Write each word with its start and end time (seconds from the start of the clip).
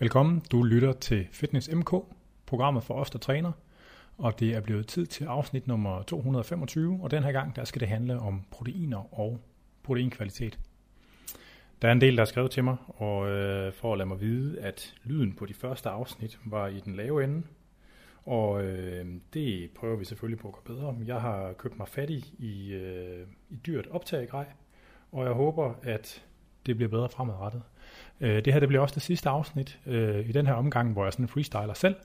Velkommen, 0.00 0.42
du 0.52 0.62
lytter 0.62 0.92
til 0.92 1.28
Fitness 1.32 1.70
MK, 1.72 1.92
programmet 2.46 2.84
for 2.84 2.94
os, 2.94 3.10
der 3.10 3.18
træner, 3.18 3.52
og 4.18 4.40
det 4.40 4.54
er 4.54 4.60
blevet 4.60 4.86
tid 4.86 5.06
til 5.06 5.24
afsnit 5.24 5.66
nummer 5.66 6.02
225, 6.02 6.98
og 7.02 7.10
den 7.10 7.22
her 7.22 7.32
gang, 7.32 7.56
der 7.56 7.64
skal 7.64 7.80
det 7.80 7.88
handle 7.88 8.18
om 8.18 8.44
proteiner 8.50 9.20
og 9.20 9.40
proteinkvalitet. 9.82 10.58
Der 11.82 11.88
er 11.88 11.92
en 11.92 12.00
del, 12.00 12.16
der 12.16 12.20
har 12.20 12.26
skrevet 12.26 12.50
til 12.50 12.64
mig, 12.64 12.76
og 12.88 13.28
øh, 13.28 13.72
for 13.72 13.92
at 13.92 13.98
lade 13.98 14.08
mig 14.08 14.20
vide, 14.20 14.60
at 14.60 14.94
lyden 15.04 15.32
på 15.32 15.46
de 15.46 15.54
første 15.54 15.88
afsnit 15.88 16.38
var 16.44 16.66
i 16.66 16.80
den 16.80 16.96
lave 16.96 17.24
ende, 17.24 17.42
og 18.26 18.64
øh, 18.64 19.06
det 19.34 19.70
prøver 19.70 19.96
vi 19.96 20.04
selvfølgelig 20.04 20.38
på 20.38 20.48
at 20.48 20.54
gøre 20.54 20.76
bedre. 20.76 20.96
Jeg 21.06 21.20
har 21.20 21.52
købt 21.52 21.78
mig 21.78 21.88
fattig 21.88 22.16
i, 22.16 22.46
i, 22.46 22.72
øh, 22.72 23.26
i 23.50 23.56
dyrt 23.56 23.86
optagegrej, 23.86 24.46
og 25.12 25.24
jeg 25.24 25.32
håber, 25.32 25.74
at 25.82 26.24
det 26.66 26.76
bliver 26.76 26.88
bedre 26.90 27.08
fremadrettet. 27.08 27.62
Øh, 28.20 28.44
det 28.44 28.52
her 28.52 28.60
det 28.60 28.68
bliver 28.68 28.82
også 28.82 28.94
det 28.94 29.02
sidste 29.02 29.28
afsnit 29.28 29.78
øh, 29.86 30.28
i 30.28 30.32
den 30.32 30.46
her 30.46 30.54
omgang, 30.54 30.92
hvor 30.92 31.04
jeg 31.04 31.12
sådan 31.12 31.28
freestyler 31.28 31.74
selv. 31.74 31.96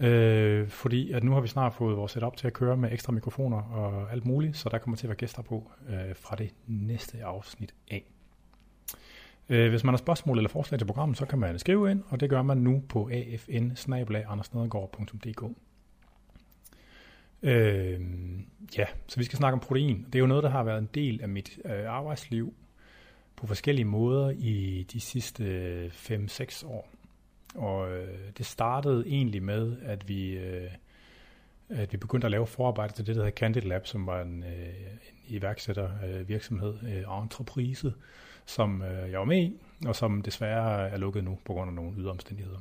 Øh, 0.00 0.68
fordi 0.68 1.12
at 1.12 1.24
nu 1.24 1.32
har 1.32 1.40
vi 1.40 1.48
snart 1.48 1.74
fået 1.74 1.96
vores 1.96 2.12
setup 2.12 2.36
til 2.36 2.46
at 2.46 2.52
køre 2.52 2.76
med 2.76 2.92
ekstra 2.92 3.12
mikrofoner 3.12 3.56
og 3.56 4.12
alt 4.12 4.26
muligt, 4.26 4.56
så 4.56 4.68
der 4.68 4.78
kommer 4.78 4.96
til 4.96 5.06
at 5.06 5.08
være 5.08 5.16
gæster 5.16 5.42
på 5.42 5.70
øh, 5.88 6.16
fra 6.16 6.36
det 6.36 6.54
næste 6.66 7.24
afsnit 7.24 7.74
af. 7.90 8.04
Øh, 9.48 9.70
hvis 9.70 9.84
man 9.84 9.92
har 9.92 9.98
spørgsmål 9.98 10.36
eller 10.36 10.48
forslag 10.48 10.78
til 10.78 10.86
programmet, 10.86 11.18
så 11.18 11.26
kan 11.26 11.38
man 11.38 11.58
skrive 11.58 11.90
ind, 11.90 12.02
og 12.08 12.20
det 12.20 12.30
gør 12.30 12.42
man 12.42 12.58
nu 12.58 12.82
på 12.88 13.10
afn 14.26 14.42
Øh, 17.42 18.00
ja, 18.78 18.84
så 19.06 19.16
vi 19.16 19.24
skal 19.24 19.36
snakke 19.36 19.54
om 19.54 19.60
protein. 19.60 20.06
Det 20.06 20.14
er 20.14 20.20
jo 20.20 20.26
noget, 20.26 20.44
der 20.44 20.50
har 20.50 20.62
været 20.62 20.78
en 20.78 20.88
del 20.94 21.22
af 21.22 21.28
mit 21.28 21.58
øh, 21.64 21.88
arbejdsliv 21.88 22.54
på 23.36 23.46
forskellige 23.46 23.84
måder 23.84 24.30
i 24.30 24.86
de 24.92 25.00
sidste 25.00 25.44
øh, 25.44 25.90
5-6 25.90 26.66
år. 26.66 26.88
Og 27.54 27.90
øh, 27.90 28.18
det 28.38 28.46
startede 28.46 29.04
egentlig 29.06 29.42
med, 29.42 29.76
at 29.82 30.08
vi, 30.08 30.30
øh, 30.30 30.70
at 31.68 31.92
vi 31.92 31.96
begyndte 31.96 32.24
at 32.24 32.30
lave 32.30 32.46
forarbejde 32.46 32.92
til 32.92 33.06
det, 33.06 33.16
der 33.16 33.22
hedder 33.22 33.36
Candid 33.36 33.62
Lab, 33.62 33.86
som 33.86 34.06
var 34.06 34.22
en, 34.22 34.42
øh, 34.42 34.68
en 34.68 35.36
iværksættervirksomhed, 35.36 36.74
øh, 36.82 36.96
øh 36.96 37.22
entreprise, 37.22 37.92
som 38.46 38.82
øh, 38.82 39.10
jeg 39.10 39.18
var 39.18 39.24
med 39.24 39.42
i, 39.42 39.56
og 39.86 39.96
som 39.96 40.22
desværre 40.22 40.88
er 40.88 40.96
lukket 40.96 41.24
nu 41.24 41.38
på 41.44 41.52
grund 41.52 41.70
af 41.70 41.74
nogle 41.74 41.98
ydre 41.98 42.10
omstændigheder. 42.10 42.58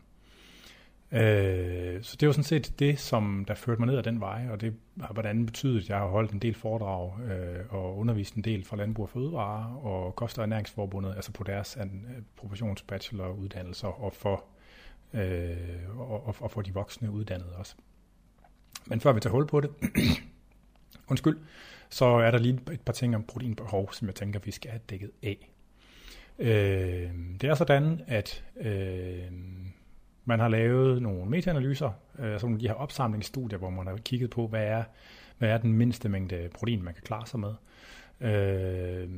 Øh, 1.12 2.04
så 2.04 2.18
det 2.20 2.28
var 2.28 2.32
sådan 2.32 2.44
set 2.44 2.80
det, 2.80 3.00
som 3.00 3.46
der 3.48 3.56
førte 3.56 3.82
mig 3.82 3.88
ned 3.88 3.98
ad 3.98 4.04
den 4.04 4.20
vej, 4.20 4.48
og 4.50 4.62
det 4.62 4.76
har 5.02 5.14
blandt 5.14 5.30
andet 5.30 5.46
betydet, 5.46 5.84
at 5.84 5.90
jeg 5.90 5.98
har 5.98 6.08
holdt 6.08 6.32
en 6.32 6.40
del 6.40 6.56
foredrag 6.56 7.20
øh, 7.20 7.66
og 7.70 7.98
undervist 7.98 8.36
en 8.36 8.42
del 8.42 8.66
fra 8.66 8.78
Landbrug 8.78 9.04
og 9.04 9.10
Fødevare 9.10 9.80
og 9.80 10.16
Kost- 10.16 10.38
og 10.38 10.44
Ernæringsforbundet, 10.44 11.16
altså 11.16 11.32
på 11.32 11.44
deres 11.44 11.78
an, 11.78 12.06
øh, 12.10 12.24
professionsbacheloruddannelser 12.36 13.88
og 13.88 14.14
for, 14.14 14.44
øh, 15.14 15.58
og, 15.98 16.28
og, 16.28 16.36
og 16.40 16.52
for 16.52 16.62
de 16.62 16.74
voksne 16.74 17.12
uddannede 17.12 17.56
også. 17.56 17.76
Men 18.86 19.02
før 19.02 19.14
vi 19.14 19.20
tager 19.20 19.32
hul 19.32 19.48
på 19.48 19.62
det, 19.62 19.70
undskyld, 21.12 21.38
så 21.90 22.06
er 22.06 22.32
der 22.32 22.38
lige 22.38 22.60
et 22.72 22.82
par 22.82 22.94
ting 22.94 23.16
om 23.16 23.24
proteinbehov, 23.24 23.94
som 23.94 24.08
jeg 24.08 24.16
tænker, 24.16 24.40
vi 24.40 24.52
skal 24.52 24.72
have 24.72 24.82
dækket 24.90 25.12
af. 25.24 25.50
Øh, 26.40 27.12
det 27.42 27.44
er 27.44 27.56
sådan, 27.56 28.02
at 28.08 28.44
øh, 28.62 29.32
man 30.26 30.40
har 30.40 30.48
lavet 30.48 31.02
nogle 31.02 31.30
metaanalyser, 31.30 31.92
øh, 32.20 32.26
altså 32.26 32.40
som 32.40 32.60
de 32.60 32.68
her 32.68 32.74
opsamlingsstudier, 32.74 33.60
hvor 33.60 33.70
man 33.70 33.88
har 33.88 33.98
kigget 33.98 34.30
på, 34.30 34.48
hvad 34.48 34.64
er, 34.64 34.84
hvad 35.38 35.50
er 35.50 35.58
den 35.58 35.74
mindste 35.74 36.10
mængde 36.10 36.50
protein, 36.54 36.84
man 36.84 36.94
kan 36.94 37.04
klare 37.04 37.26
sig 37.26 37.40
med. 37.40 37.54
Øh, 38.22 39.10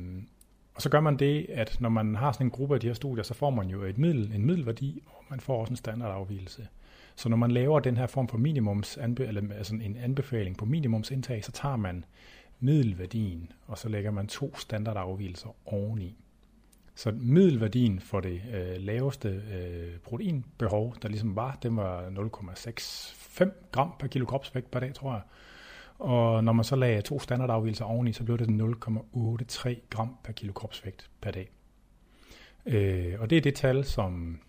og 0.74 0.82
så 0.82 0.90
gør 0.90 1.00
man 1.00 1.16
det, 1.16 1.46
at 1.48 1.80
når 1.80 1.88
man 1.88 2.14
har 2.14 2.32
sådan 2.32 2.46
en 2.46 2.50
gruppe 2.50 2.74
af 2.74 2.80
de 2.80 2.86
her 2.86 2.94
studier, 2.94 3.22
så 3.22 3.34
får 3.34 3.50
man 3.50 3.68
jo 3.68 3.82
et 3.82 3.98
middel, 3.98 4.32
en 4.34 4.46
middelværdi, 4.46 5.02
og 5.06 5.24
man 5.30 5.40
får 5.40 5.60
også 5.60 5.70
en 5.70 5.76
standardafvielse. 5.76 6.68
Så 7.16 7.28
når 7.28 7.36
man 7.36 7.50
laver 7.50 7.80
den 7.80 7.96
her 7.96 8.06
form 8.06 8.28
for 8.28 8.38
minimums, 8.38 8.96
eller 8.96 9.42
altså 9.54 9.74
en 9.74 9.96
anbefaling 9.96 10.56
på 10.56 10.64
minimumsindtag, 10.64 11.44
så 11.44 11.52
tager 11.52 11.76
man 11.76 12.04
middelværdien, 12.60 13.52
og 13.66 13.78
så 13.78 13.88
lægger 13.88 14.10
man 14.10 14.26
to 14.26 14.56
standardafvielser 14.56 15.56
oveni. 15.66 16.16
Så 16.98 17.12
middelværdien 17.20 18.00
for 18.00 18.20
det 18.20 18.42
øh, 18.54 18.76
laveste 18.78 19.28
øh, 19.28 19.98
proteinbehov, 19.98 20.96
der 21.02 21.08
ligesom 21.08 21.36
var, 21.36 21.58
den 21.62 21.76
var 21.76 22.08
0,65 22.08 23.70
gram 23.72 23.92
per 23.98 24.06
kilo 24.06 24.26
kropsvægt 24.26 24.70
per 24.70 24.80
dag, 24.80 24.94
tror 24.94 25.12
jeg. 25.12 25.22
Og 25.98 26.44
når 26.44 26.52
man 26.52 26.64
så 26.64 26.76
lagde 26.76 27.02
to 27.02 27.20
standardafvielser 27.20 27.84
oveni, 27.84 28.12
så 28.12 28.24
blev 28.24 28.38
det 28.38 28.48
0,83 28.48 29.74
gram 29.90 30.16
per 30.24 30.32
kilo 30.32 30.52
kropsvægt 30.52 31.10
per 31.20 31.30
dag. 31.30 31.50
Øh, 32.66 33.14
og 33.20 33.30
det 33.30 33.38
er 33.38 33.42
det 33.42 33.54
tal, 33.54 33.84
som, 33.84 34.40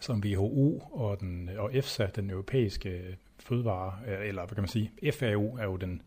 som 0.00 0.22
WHO 0.24 0.78
og, 0.78 1.20
den, 1.20 1.50
og 1.58 1.76
EFSA, 1.76 2.06
den 2.06 2.30
europæiske 2.30 3.16
fødevare, 3.38 3.98
øh, 4.06 4.28
eller 4.28 4.46
hvad 4.46 4.54
kan 4.54 4.62
man 4.62 4.68
sige, 4.68 4.90
FAO 5.12 5.56
er 5.56 5.64
jo 5.64 5.76
den 5.76 6.02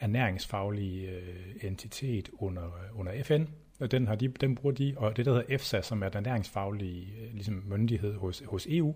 ernæringsfaglige 0.00 1.10
øh, 1.10 1.54
entitet 1.60 2.30
under, 2.38 2.70
under 2.94 3.22
FN, 3.22 3.44
den, 3.86 4.06
har 4.06 4.14
de, 4.14 4.28
den 4.28 4.54
bruger 4.54 4.74
de, 4.74 4.94
og 4.96 5.16
det 5.16 5.26
der 5.26 5.32
hedder 5.32 5.54
EFSA, 5.54 5.82
som 5.82 6.02
er 6.02 6.08
den 6.08 6.22
næringsfaglige 6.22 7.12
øh, 7.20 7.32
ligesom 7.34 7.62
myndighed 7.66 8.14
hos, 8.14 8.42
hos 8.46 8.66
EU, 8.70 8.94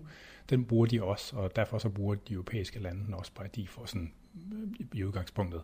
den 0.49 0.65
bruger 0.65 0.85
de 0.85 1.03
også, 1.03 1.35
og 1.35 1.55
derfor 1.55 1.77
så 1.77 1.89
bruger 1.89 2.15
de 2.15 2.33
europæiske 2.33 2.79
lande 2.79 3.05
den 3.05 3.13
også 3.13 3.31
bare 3.35 3.47
de 3.55 3.67
for 3.67 3.85
sådan 3.85 4.11
øh, 4.53 4.87
i 4.93 5.03
udgangspunktet. 5.03 5.61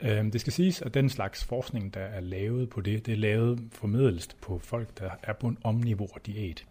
Øhm, 0.00 0.30
det 0.30 0.40
skal 0.40 0.52
siges, 0.52 0.82
at 0.82 0.94
den 0.94 1.08
slags 1.08 1.44
forskning, 1.44 1.94
der 1.94 2.00
er 2.00 2.20
lavet 2.20 2.70
på 2.70 2.80
det, 2.80 3.06
det 3.06 3.12
er 3.12 3.18
lavet 3.18 3.68
formiddelst 3.72 4.40
på 4.40 4.58
folk, 4.58 4.98
der 4.98 5.10
er 5.22 5.32
på 5.32 5.46
en 5.46 5.58
omnivå 5.64 6.08
diæt. 6.26 6.66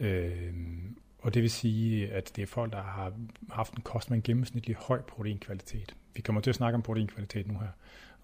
Øhm, 0.00 0.96
og 1.18 1.34
det 1.34 1.42
vil 1.42 1.50
sige, 1.50 2.12
at 2.12 2.32
det 2.36 2.42
er 2.42 2.46
folk, 2.46 2.72
der 2.72 2.82
har 2.82 3.12
haft 3.50 3.74
en 3.74 3.82
kost 3.82 4.10
med 4.10 4.16
en 4.16 4.22
gennemsnitlig 4.22 4.76
høj 4.76 5.00
proteinkvalitet. 5.02 5.96
Vi 6.14 6.20
kommer 6.20 6.40
til 6.40 6.50
at 6.50 6.54
snakke 6.54 6.74
om 6.74 6.82
proteinkvalitet 6.82 7.46
nu 7.46 7.58
her. 7.58 7.68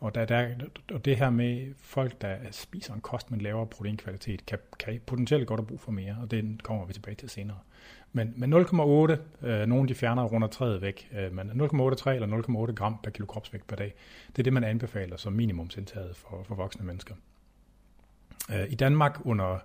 Og, 0.03 0.15
der, 0.15 0.25
der, 0.25 0.49
og 0.93 1.05
det 1.05 1.17
her 1.17 1.31
med 1.31 1.75
folk, 1.79 2.21
der 2.21 2.37
spiser 2.51 2.95
en 2.95 3.01
kost 3.01 3.31
med 3.31 3.39
en 3.39 3.43
lavere 3.43 3.67
proteinkvalitet, 3.67 4.47
kan, 4.47 4.59
kan 4.79 5.01
potentielt 5.07 5.47
godt 5.47 5.61
have 5.61 5.67
brug 5.67 5.81
for 5.81 5.93
mere, 5.93 6.17
og 6.23 6.31
det 6.31 6.63
kommer 6.63 6.87
vi 6.87 6.93
tilbage 6.93 7.15
til 7.15 7.29
senere. 7.29 7.59
Men, 8.13 8.35
men 8.37 8.53
0,8, 8.53 9.47
øh, 9.47 9.67
nogle 9.67 9.89
de 9.89 9.95
fjerner 9.95 10.25
runder 10.25 10.49
træet 10.49 10.83
væk, 10.83 11.09
øh, 11.13 11.33
men 11.33 11.51
0,83 11.51 12.11
eller 12.11 12.67
0,8 12.69 12.73
gram 12.73 12.99
per 13.03 13.11
kilo 13.11 13.27
kropsvægt 13.27 13.67
per 13.67 13.77
dag, 13.77 13.95
det 14.29 14.39
er 14.39 14.43
det, 14.43 14.53
man 14.53 14.65
anbefaler 14.65 15.17
som 15.17 15.33
minimumsindtaget 15.33 16.17
for, 16.17 16.43
for 16.43 16.55
voksne 16.55 16.87
mennesker. 16.87 17.15
Øh, 18.53 18.67
I 18.71 18.75
Danmark 18.75 19.21
under, 19.25 19.59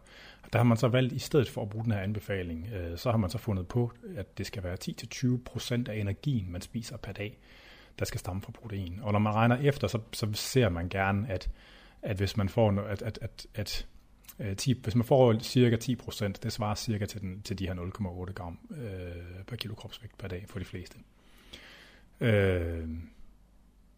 der 0.54 0.60
har 0.60 0.64
man 0.64 0.78
så 0.78 0.88
valgt, 0.88 1.14
i 1.14 1.20
stedet 1.20 1.50
for 1.50 1.62
at 1.62 1.70
bruge 1.70 1.84
den 1.84 1.92
her 1.92 2.00
anbefaling, 2.00 2.70
øh, 2.74 2.98
så 2.98 3.12
har 3.12 3.18
man 3.18 3.30
så 3.30 3.38
fundet 3.38 3.68
på, 3.68 3.92
at 4.18 4.38
det 4.38 4.46
skal 4.46 4.64
være 4.64 4.78
10-20% 4.84 5.90
af 5.90 5.96
energien, 5.96 6.52
man 6.52 6.62
spiser 6.62 6.98
per 6.98 7.12
dag 7.12 7.38
der 8.00 8.06
skal 8.06 8.20
stamme 8.20 8.42
fra 8.42 8.52
protein. 8.52 9.00
Og 9.02 9.12
når 9.12 9.20
man 9.20 9.34
regner 9.34 9.58
efter, 9.58 9.88
så, 9.88 10.00
så 10.14 10.28
ser 10.34 10.70
man 10.70 10.90
gerne, 10.90 11.30
at, 11.30 11.50
at 12.02 12.18
hvis 12.18 12.38
man 12.38 12.50
får 12.50 12.82
at, 12.82 13.02
at, 13.02 13.20
at, 13.22 13.48
at 13.56 13.88
øh, 14.40 14.56
10, 14.56 14.82
hvis 14.84 14.96
man 14.96 15.06
får 15.06 15.40
cirka 15.40 15.76
10%, 15.76 16.28
det 16.44 16.54
svarer 16.54 16.76
cirka 16.76 17.06
til, 17.06 17.22
den, 17.22 17.42
til 17.42 17.60
de 17.60 17.68
her 17.68 17.76
0,8 17.76 18.34
gram 18.34 18.60
øh, 18.72 19.44
per 19.48 19.56
kilo 19.56 19.76
kropsvægt 19.76 20.18
per 20.18 20.28
dag 20.28 20.46
for 20.48 20.60
de 20.60 20.66
fleste. 20.66 20.98
Øh, 22.20 22.88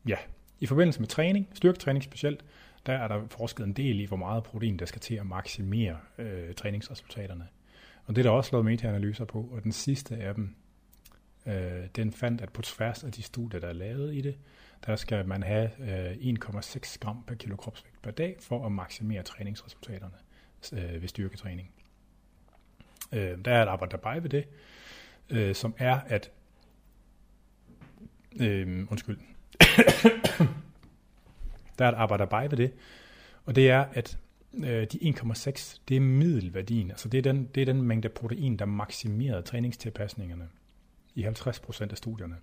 ja, 0.07 0.17
i 0.59 0.65
forbindelse 0.65 0.99
med 0.99 1.07
træning, 1.07 1.47
styrketræning 1.53 2.03
specielt, 2.03 2.45
der 2.85 2.93
er 2.93 3.07
der 3.07 3.27
forsket 3.27 3.65
en 3.65 3.73
del 3.73 3.99
i, 3.99 4.05
hvor 4.05 4.17
meget 4.17 4.43
protein 4.43 4.79
der 4.79 4.85
skal 4.85 5.01
til 5.01 5.15
at 5.15 5.25
maksimere 5.25 5.97
øh, 6.17 6.53
træningsresultaterne. 6.53 7.47
Og 8.05 8.15
det 8.15 8.25
er 8.25 8.29
der 8.29 8.37
også 8.37 8.49
lavet 8.51 8.65
meta-analyser 8.65 9.25
på, 9.25 9.49
og 9.51 9.63
den 9.63 9.71
sidste 9.71 10.15
af 10.15 10.35
dem, 10.35 10.55
Øh, 11.45 11.87
den 11.95 12.11
fandt, 12.11 12.41
at 12.41 12.53
på 12.53 12.61
tværs 12.61 13.03
af 13.03 13.11
de 13.11 13.23
studier, 13.23 13.59
der 13.59 13.67
er 13.67 13.73
lavet 13.73 14.15
i 14.15 14.21
det, 14.21 14.37
der 14.85 14.95
skal 14.95 15.27
man 15.27 15.43
have 15.43 15.69
øh, 15.79 16.11
1,6 16.11 16.97
gram 16.99 17.23
per 17.27 17.35
kilo 17.35 17.55
kropsvægt 17.55 18.01
per 18.01 18.11
dag 18.11 18.37
for 18.39 18.65
at 18.65 18.71
maksimere 18.71 19.23
træningsresultaterne 19.23 20.15
øh, 20.73 21.01
ved 21.01 21.07
styrketræning. 21.07 21.71
Øh, 23.11 23.37
der 23.45 23.51
er 23.51 23.63
et 23.63 23.67
arbejde 23.67 23.91
dabei 23.91 24.23
ved 24.23 24.29
det, 24.29 24.47
øh, 25.29 25.55
som 25.55 25.75
er 25.77 25.99
at 25.99 26.31
øh, 28.39 28.87
undskyld. 28.91 29.17
der 31.79 31.85
er 31.85 31.89
et 31.89 31.95
arbejde 31.95 32.27
der 32.31 32.49
ved 32.49 32.57
det, 32.57 32.73
og 33.45 33.55
det 33.55 33.69
er, 33.69 33.85
at 33.93 34.17
øh, 34.53 34.87
de 34.91 35.13
1,6, 35.17 35.79
det 35.87 35.97
er 35.97 36.01
middelværdien, 36.01 36.91
altså 36.91 37.09
det 37.09 37.17
er, 37.17 37.21
den, 37.21 37.49
det 37.55 37.61
er 37.61 37.65
den 37.65 37.81
mængde 37.81 38.09
protein, 38.09 38.57
der 38.57 38.65
maksimerer 38.65 39.41
træningstilpasningerne 39.41 40.49
i 41.15 41.21
50 41.21 41.59
procent 41.59 41.91
af 41.91 41.97
studierne. 41.97 42.35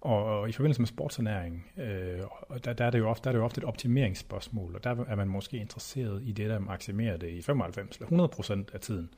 Og, 0.00 0.48
i 0.48 0.52
forbindelse 0.52 0.80
med 0.80 0.86
sportsernæring, 0.86 1.66
øh, 1.76 2.20
der, 2.64 2.72
der, 2.72 2.84
er 2.84 2.90
det 2.90 2.98
jo 2.98 3.08
ofte, 3.08 3.24
der 3.24 3.30
er 3.30 3.32
det 3.32 3.38
jo 3.38 3.44
ofte 3.44 3.58
et 3.58 3.64
optimeringsspørgsmål, 3.64 4.74
og 4.74 4.84
der 4.84 5.04
er 5.08 5.14
man 5.14 5.28
måske 5.28 5.56
interesseret 5.56 6.22
i 6.24 6.32
det, 6.32 6.50
der 6.50 6.58
maksimerer 6.58 7.16
det 7.16 7.28
i 7.30 7.42
95 7.42 7.96
eller 7.96 8.06
100 8.06 8.28
procent 8.28 8.70
af 8.74 8.80
tiden. 8.80 9.10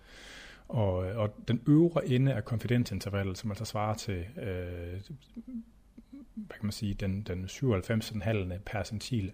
Og, 0.68 0.94
og 0.96 1.34
den 1.48 1.62
øvre 1.66 2.06
ende 2.06 2.34
af 2.34 2.44
konfidensintervallet, 2.44 3.38
som 3.38 3.50
altså 3.50 3.64
svarer 3.64 3.94
til 3.94 4.26
øh, 4.42 5.00
hvad 6.34 6.56
kan 6.56 6.66
man 6.66 6.72
sige, 6.72 6.94
den, 6.94 7.22
den 7.22 7.44
97,5 7.44 8.58
percentile 8.66 9.32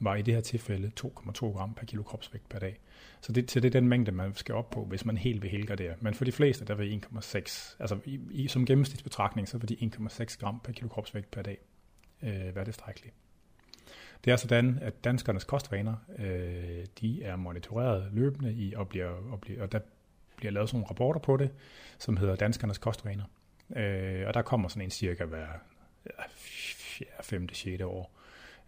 var 0.00 0.16
i 0.16 0.22
det 0.22 0.34
her 0.34 0.40
tilfælde 0.40 0.92
2,2 1.00 1.46
gram 1.46 1.74
per 1.74 1.86
kilo 1.86 2.02
kropsvægt 2.02 2.48
per 2.48 2.58
dag. 2.58 2.80
Så 3.20 3.32
det, 3.32 3.50
så 3.50 3.60
det 3.60 3.66
er 3.68 3.80
den 3.80 3.88
mængde, 3.88 4.12
man 4.12 4.34
skal 4.34 4.54
op 4.54 4.70
på, 4.70 4.84
hvis 4.84 5.04
man 5.04 5.16
helt 5.16 5.42
vil 5.42 5.50
helgardere. 5.50 5.94
Men 6.00 6.14
for 6.14 6.24
de 6.24 6.32
fleste, 6.32 6.64
der 6.64 6.74
vil 6.74 7.02
1,6, 7.12 7.76
altså 7.78 7.98
i, 8.04 8.20
i, 8.30 8.48
som 8.48 8.66
gennemsnitsbetragtning, 8.66 9.48
så 9.48 9.58
vil 9.58 9.68
de 9.68 9.90
1,6 9.96 10.38
gram 10.38 10.60
per 10.64 10.72
kilo 10.72 10.88
kropsvægt 10.88 11.30
per 11.30 11.42
dag 11.42 11.58
øh, 12.22 12.56
være 12.56 12.64
tilstrækkeligt. 12.64 13.14
Det 14.24 14.32
er 14.32 14.36
sådan, 14.36 14.78
at 14.82 15.04
danskernes 15.04 15.44
kostvaner, 15.44 15.94
øh, 16.18 16.86
de 17.00 17.22
er 17.22 17.36
monitoreret 17.36 18.08
løbende 18.12 18.52
i, 18.52 18.74
og, 18.74 18.88
bliver, 18.88 19.08
og, 19.08 19.40
bliver, 19.40 19.62
og 19.62 19.72
der 19.72 19.80
bliver 20.36 20.52
lavet 20.52 20.68
sådan 20.68 20.76
nogle 20.76 20.90
rapporter 20.90 21.20
på 21.20 21.36
det, 21.36 21.50
som 21.98 22.16
hedder 22.16 22.36
Danskernes 22.36 22.78
kostvaner. 22.78 23.24
Øh, 23.76 24.26
og 24.26 24.34
der 24.34 24.42
kommer 24.42 24.68
sådan 24.68 24.82
en 24.82 24.90
cirka 24.90 25.24
hver 25.24 25.46
ja, 26.06 27.22
5. 27.22 27.48
6. 27.48 27.82
år. 27.82 28.18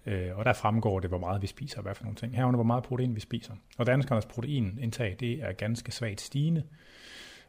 Øh, 0.07 0.39
og 0.39 0.45
der 0.45 0.53
fremgår 0.53 1.01
det, 1.01 1.11
hvor 1.11 1.19
meget 1.19 1.43
vi 1.43 1.47
spiser, 1.47 1.77
og 1.77 1.83
hvad 1.83 1.95
for 1.95 2.05
nogle 2.05 2.17
ting. 2.17 2.37
Herunder, 2.37 2.57
hvor 2.57 2.65
meget 2.65 2.85
protein 2.85 3.15
vi 3.15 3.21
spiser. 3.21 3.55
Og 3.79 3.87
danskernes 3.87 4.27
proteinindtag, 4.27 5.17
det 5.21 5.33
er 5.33 5.53
ganske 5.53 5.93
svagt 5.93 6.21
stigende. 6.21 6.65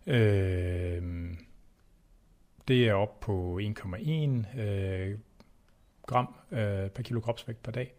Øh, 0.08 1.34
det 2.68 2.88
er 2.88 2.94
op 2.94 3.20
på 3.20 3.60
1,1 3.64 4.60
øh, 4.60 5.18
gram 6.06 6.36
øh, 6.52 6.90
per 6.90 7.04
kilo 7.04 7.20
kropsvægt 7.20 7.64
per 7.64 7.72
dag. 7.72 7.94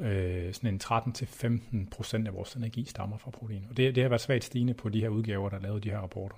Øh, 0.00 0.54
sådan 0.54 0.74
en 0.74 0.80
13-15 0.84 1.88
procent 1.90 2.28
af 2.28 2.34
vores 2.34 2.54
energi 2.54 2.84
stammer 2.84 3.18
fra 3.18 3.30
protein. 3.30 3.66
Og 3.70 3.76
det, 3.76 3.94
det 3.94 4.02
har 4.02 4.08
været 4.08 4.20
svagt 4.20 4.44
stigende 4.44 4.74
på 4.74 4.88
de 4.88 5.00
her 5.00 5.08
udgaver, 5.08 5.48
der 5.48 5.56
har 5.56 5.62
lavet 5.62 5.84
de 5.84 5.90
her 5.90 5.98
rapporter. 5.98 6.36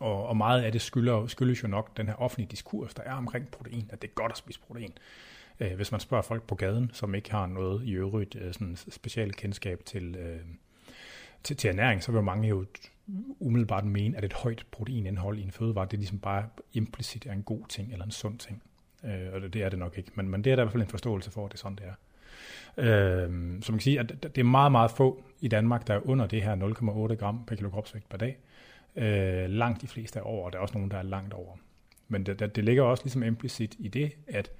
Og, 0.00 0.26
og 0.26 0.36
meget 0.36 0.62
af 0.62 0.72
det 0.72 0.80
skylder, 0.80 1.26
skyldes 1.26 1.62
jo 1.62 1.68
nok 1.68 1.96
den 1.96 2.06
her 2.06 2.14
offentlige 2.14 2.48
diskurs, 2.50 2.94
der 2.94 3.02
er 3.02 3.14
omkring 3.14 3.48
protein, 3.48 3.88
at 3.92 4.02
det 4.02 4.08
er 4.08 4.12
godt 4.14 4.32
at 4.32 4.38
spise 4.38 4.60
protein. 4.60 4.92
Øh, 5.60 5.74
hvis 5.76 5.92
man 5.92 6.00
spørger 6.00 6.22
folk 6.22 6.42
på 6.42 6.54
gaden, 6.54 6.90
som 6.92 7.14
ikke 7.14 7.30
har 7.30 7.46
noget 7.46 7.84
i 7.84 7.92
øvrigt 7.92 8.36
øh, 8.36 8.52
sådan 8.52 8.76
specielt 8.76 9.36
kendskab 9.36 9.82
til, 9.84 10.16
øh, 10.16 10.40
til, 11.44 11.56
til 11.56 11.70
ernæring, 11.70 12.02
så 12.02 12.12
vil 12.12 12.22
mange 12.22 12.48
jo 12.48 12.66
umiddelbart 13.40 13.84
mene, 13.84 14.16
at 14.16 14.24
et 14.24 14.32
højt 14.32 14.66
proteinindhold 14.70 15.38
i 15.38 15.42
en 15.42 15.50
fødevare, 15.50 15.84
det 15.84 15.92
er 15.92 15.98
ligesom 15.98 16.18
bare 16.18 16.48
implicit 16.72 17.26
er 17.26 17.32
en 17.32 17.42
god 17.42 17.66
ting 17.68 17.92
eller 17.92 18.04
en 18.04 18.10
sund 18.10 18.38
ting. 18.38 18.62
Øh, 19.04 19.32
og 19.32 19.40
det, 19.40 19.52
det 19.52 19.62
er 19.62 19.68
det 19.68 19.78
nok 19.78 19.98
ikke, 19.98 20.10
men, 20.14 20.28
men 20.28 20.44
det 20.44 20.52
er 20.52 20.56
der 20.56 20.62
i 20.62 20.64
hvert 20.64 20.72
fald 20.72 20.82
en 20.82 20.88
forståelse 20.88 21.30
for, 21.30 21.46
at 21.46 21.52
det 21.52 21.58
er 21.58 21.60
sådan, 21.60 21.78
det 21.78 21.86
er. 21.86 21.94
Øh, 22.76 23.28
så 23.62 23.72
man 23.72 23.78
kan 23.78 23.80
sige, 23.80 24.00
at 24.00 24.22
det 24.22 24.38
er 24.38 24.44
meget, 24.44 24.72
meget 24.72 24.90
få 24.90 25.24
i 25.40 25.48
Danmark, 25.48 25.86
der 25.86 25.94
er 25.94 26.08
under 26.08 26.26
det 26.26 26.42
her 26.42 26.56
0,8 26.56 27.14
gram 27.14 27.44
per 27.44 27.56
kilo 27.56 27.70
kropsvægt 27.70 28.08
per 28.08 28.18
dag. 28.18 28.38
Øh, 28.96 29.50
langt 29.50 29.82
de 29.82 29.86
fleste 29.86 30.18
er 30.18 30.22
over, 30.22 30.46
og 30.46 30.52
der 30.52 30.58
er 30.58 30.62
også 30.62 30.74
nogen, 30.74 30.90
der 30.90 30.98
er 30.98 31.02
langt 31.02 31.34
over. 31.34 31.56
Men 32.08 32.26
det, 32.26 32.38
det, 32.38 32.56
det 32.56 32.64
ligger 32.64 32.82
også 32.82 33.04
ligesom 33.04 33.22
implicit 33.22 33.76
i 33.78 33.88
det, 33.88 34.12
at 34.28 34.50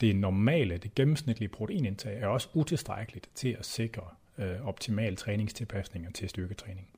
det 0.00 0.16
normale, 0.16 0.78
det 0.78 0.94
gennemsnitlige 0.94 1.48
proteinindtag 1.48 2.20
er 2.20 2.26
også 2.26 2.48
utilstrækkeligt 2.54 3.30
til 3.34 3.56
at 3.58 3.66
sikre 3.66 4.02
øh, 4.38 4.66
optimal 4.66 5.18
og 6.08 6.14
til 6.14 6.28
styrketræning. 6.28 6.88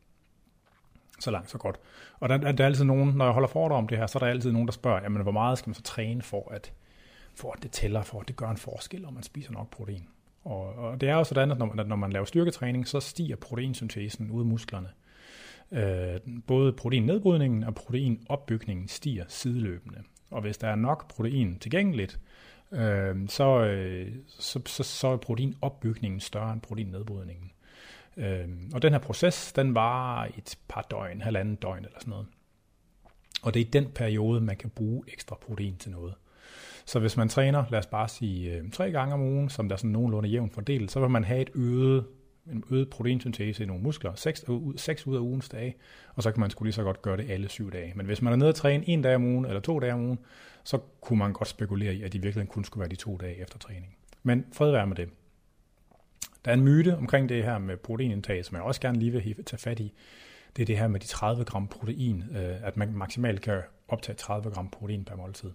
Så 1.21 1.31
langt, 1.31 1.51
så 1.51 1.59
godt. 1.59 1.77
Og 2.21 2.29
der, 2.29 2.37
der, 2.37 2.53
der 2.53 2.65
er 2.65 2.69
altid 2.69 2.85
nogen, 2.85 3.15
når 3.15 3.25
jeg 3.25 3.33
holder 3.33 3.49
foredrag 3.49 3.79
om 3.79 3.89
det 3.89 3.99
her, 3.99 4.07
så 4.07 4.19
er 4.19 4.21
der 4.21 4.27
altid 4.27 4.53
nogen, 4.53 4.69
der 4.69 4.73
spørger, 4.73 5.03
jamen, 5.03 5.23
hvor 5.23 5.33
meget 5.33 5.59
skal 5.59 5.69
man 5.69 5.75
så 5.75 5.83
træne 5.83 6.23
for, 6.23 6.53
at, 6.53 6.73
for 7.35 7.53
at 7.53 7.63
det 7.63 7.71
tæller, 7.71 8.03
for 8.03 8.21
at 8.21 8.29
det 8.29 8.37
gør 8.37 8.51
en 8.51 8.57
forskel, 8.57 9.05
om 9.05 9.13
man 9.13 9.23
spiser 9.23 9.53
nok 9.53 9.71
protein. 9.71 10.09
Og, 10.45 10.75
og 10.75 11.01
det 11.01 11.09
er 11.09 11.15
jo 11.15 11.25
sådan, 11.25 11.51
at 11.51 11.59
når, 11.59 11.81
at 11.81 11.89
når 11.89 11.97
man 11.97 12.13
laver 12.13 12.25
styrketræning, 12.25 12.89
så 12.89 13.01
stiger 13.01 13.37
proteinsyntesen 13.37 14.31
ud 14.31 14.41
af 14.41 14.47
musklerne. 14.47 14.89
Øh, 15.73 16.21
både 16.47 16.73
proteinnedbrydningen 16.73 17.65
og 17.65 17.75
proteinopbygningen 17.75 18.89
stiger 18.89 19.25
sideløbende. 19.29 20.03
Og 20.31 20.41
hvis 20.41 20.59
der 20.59 20.69
er 20.69 20.75
nok 20.75 21.15
protein 21.15 21.59
tilgængeligt, 21.59 22.21
øh, 22.73 23.29
så, 23.29 23.65
øh, 23.65 24.13
så, 24.27 24.61
så, 24.67 24.83
så 24.83 25.09
er 25.09 25.17
proteinopbygningen 25.17 26.21
større 26.21 26.53
end 26.53 26.61
proteinnedbrydningen. 26.61 27.51
Øh, 28.17 28.49
og 28.75 28.83
den 28.83 28.93
her 28.93 29.01
proces, 29.01 29.53
den 29.53 29.75
var 29.75 30.25
et 30.25 30.59
par 30.69 30.87
døgn, 30.91 31.21
halvanden 31.21 31.57
døgn 31.57 31.85
eller 31.85 31.99
sådan 31.99 32.11
noget. 32.11 32.27
Og 33.43 33.55
det 33.55 33.61
er 33.61 33.65
i 33.65 33.69
den 33.69 33.87
periode, 33.95 34.41
man 34.41 34.57
kan 34.57 34.71
bruge 34.71 35.05
ekstra 35.09 35.37
protein 35.47 35.77
til 35.77 35.91
noget. 35.91 36.15
Så 36.87 36.99
hvis 36.99 37.17
man 37.17 37.29
træner, 37.29 37.65
lad 37.71 37.79
os 37.79 37.87
bare 37.87 38.09
sige 38.09 38.53
øh, 38.53 38.71
tre 38.71 38.91
gange 38.91 39.15
om 39.15 39.21
ugen, 39.21 39.49
som 39.49 39.69
der 39.69 39.77
er 39.77 39.79
sådan 39.79 39.91
nogenlunde 39.91 40.29
jævnt 40.29 40.55
fordelt, 40.55 40.91
så 40.91 41.01
vil 41.01 41.11
man 41.11 41.25
have 41.25 41.41
et 41.41 41.51
øget, 41.55 42.07
en 42.53 42.65
øget 42.71 42.91
proteinsyntese 42.91 43.63
i 43.63 43.67
nogle 43.67 43.83
muskler, 43.83 44.15
6, 44.15 44.45
6 44.77 45.07
ud 45.07 45.17
af 45.17 45.21
ugens 45.21 45.49
dage, 45.49 45.77
og 46.15 46.23
så 46.23 46.33
kan 46.33 46.41
man 46.41 46.51
skulle 46.51 46.67
lige 46.67 46.75
så 46.75 46.83
godt 46.83 47.03
gøre 47.03 47.17
det 47.17 47.31
alle 47.31 47.49
syv 47.49 47.73
dage. 47.73 47.93
Men 47.97 48.07
hvis 48.07 48.23
man 48.23 48.33
er 48.33 48.37
nede 48.37 48.49
og 48.49 48.55
træne 48.55 48.89
en 48.89 49.03
dag 49.03 49.15
om 49.15 49.25
ugen, 49.25 49.45
eller 49.45 49.61
to 49.61 49.79
dage 49.79 49.93
om 49.93 50.01
ugen, 50.01 50.19
så 50.65 50.79
kunne 51.01 51.19
man 51.19 51.33
godt 51.33 51.49
spekulere 51.49 51.95
i, 51.95 52.03
at 52.03 52.13
de 52.13 52.23
virkelig 52.23 52.49
kun 52.49 52.65
skulle 52.65 52.81
være 52.81 52.89
de 52.89 52.97
to 52.97 53.17
dage 53.17 53.37
efter 53.37 53.59
træning. 53.59 53.97
Men 54.23 54.47
fred 54.53 54.71
være 54.71 54.87
med 54.87 54.97
det. 54.97 55.09
Der 56.45 56.51
er 56.51 56.55
en 56.55 56.63
myte 56.63 56.97
omkring 56.97 57.29
det 57.29 57.45
her 57.45 57.59
med 57.59 57.77
proteinindtag, 57.77 58.45
som 58.45 58.55
jeg 58.55 58.65
også 58.65 58.81
gerne 58.81 58.99
lige 58.99 59.13
vil 59.13 59.45
tage 59.45 59.61
fat 59.61 59.81
i. 59.81 59.93
Det 60.57 60.63
er 60.63 60.67
det 60.67 60.79
her 60.79 60.89
med 60.89 61.01
de 61.01 61.07
30 61.07 61.45
gram 61.45 61.69
protein, 61.69 62.25
øh, 62.31 62.67
at 62.67 62.77
man 62.77 62.93
maksimalt 62.93 63.41
kan 63.41 63.63
optage 63.89 64.17
30 64.17 64.51
gram 64.51 64.69
protein 64.71 65.05
per 65.05 65.17
måltid. 65.17 65.51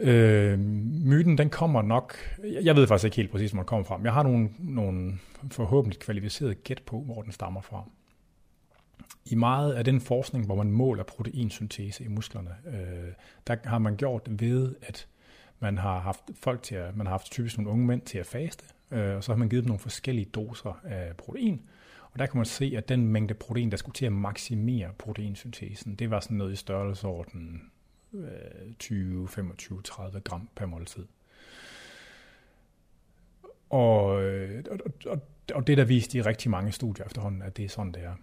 Øh, 0.00 0.58
myten, 1.04 1.38
den 1.38 1.50
kommer 1.50 1.82
nok, 1.82 2.16
jeg 2.62 2.76
ved 2.76 2.86
faktisk 2.86 3.04
ikke 3.04 3.16
helt 3.16 3.30
præcis, 3.30 3.50
hvor 3.50 3.62
den 3.62 3.66
kommer 3.66 3.84
fra, 3.84 3.96
men 3.96 4.04
jeg 4.04 4.12
har 4.12 4.22
nogle, 4.22 4.50
nogle 4.58 5.12
forhåbentlig 5.50 6.00
kvalificerede 6.00 6.54
gæt 6.54 6.82
på, 6.86 7.00
hvor 7.00 7.22
den 7.22 7.32
stammer 7.32 7.60
fra. 7.60 7.84
I 9.24 9.34
meget 9.34 9.72
af 9.72 9.84
den 9.84 10.00
forskning, 10.00 10.46
hvor 10.46 10.54
man 10.54 10.72
måler 10.72 11.04
proteinsyntese 11.04 12.04
i 12.04 12.08
musklerne, 12.08 12.50
øh, 12.66 13.12
der 13.46 13.56
har 13.64 13.78
man 13.78 13.96
gjort 13.96 14.22
ved, 14.28 14.74
at 14.82 15.06
man 15.60 15.78
har 15.78 16.00
haft 16.00 16.22
folk 16.42 16.62
til 16.62 16.74
at, 16.74 16.96
man 16.96 17.06
har 17.06 17.12
haft 17.12 17.30
typisk 17.30 17.58
nogle 17.58 17.70
unge 17.70 17.86
mænd 17.86 18.00
til 18.00 18.18
at 18.18 18.26
faste, 18.26 18.64
øh, 18.90 19.16
og 19.16 19.24
så 19.24 19.32
har 19.32 19.38
man 19.38 19.48
givet 19.48 19.64
dem 19.64 19.68
nogle 19.68 19.80
forskellige 19.80 20.24
doser 20.34 20.80
af 20.84 21.16
protein, 21.16 21.62
og 22.12 22.18
der 22.18 22.26
kan 22.26 22.38
man 22.38 22.46
se, 22.46 22.72
at 22.76 22.88
den 22.88 23.06
mængde 23.06 23.34
protein, 23.34 23.70
der 23.70 23.76
skulle 23.76 23.94
til 23.94 24.06
at 24.06 24.12
maksimere 24.12 24.88
proteinsyntesen, 24.98 25.94
det 25.94 26.10
var 26.10 26.20
sådan 26.20 26.36
noget 26.36 26.52
i 26.52 26.56
størrelsesordenen 26.56 27.70
20, 28.78 29.28
25, 29.28 29.82
30 29.82 30.20
gram 30.20 30.48
per 30.54 30.66
måltid. 30.66 31.02
Øh, 33.72 34.64
og, 34.70 34.78
og, 34.84 34.92
og, 35.06 35.20
og 35.54 35.66
det 35.66 35.72
er 35.72 35.76
der 35.76 35.84
vist 35.84 36.14
i 36.14 36.22
rigtig 36.22 36.50
mange 36.50 36.72
studier 36.72 37.06
efterhånden, 37.06 37.42
at 37.42 37.56
det 37.56 37.64
er 37.64 37.68
sådan, 37.68 37.92
det 37.92 38.02
er. 38.02 38.14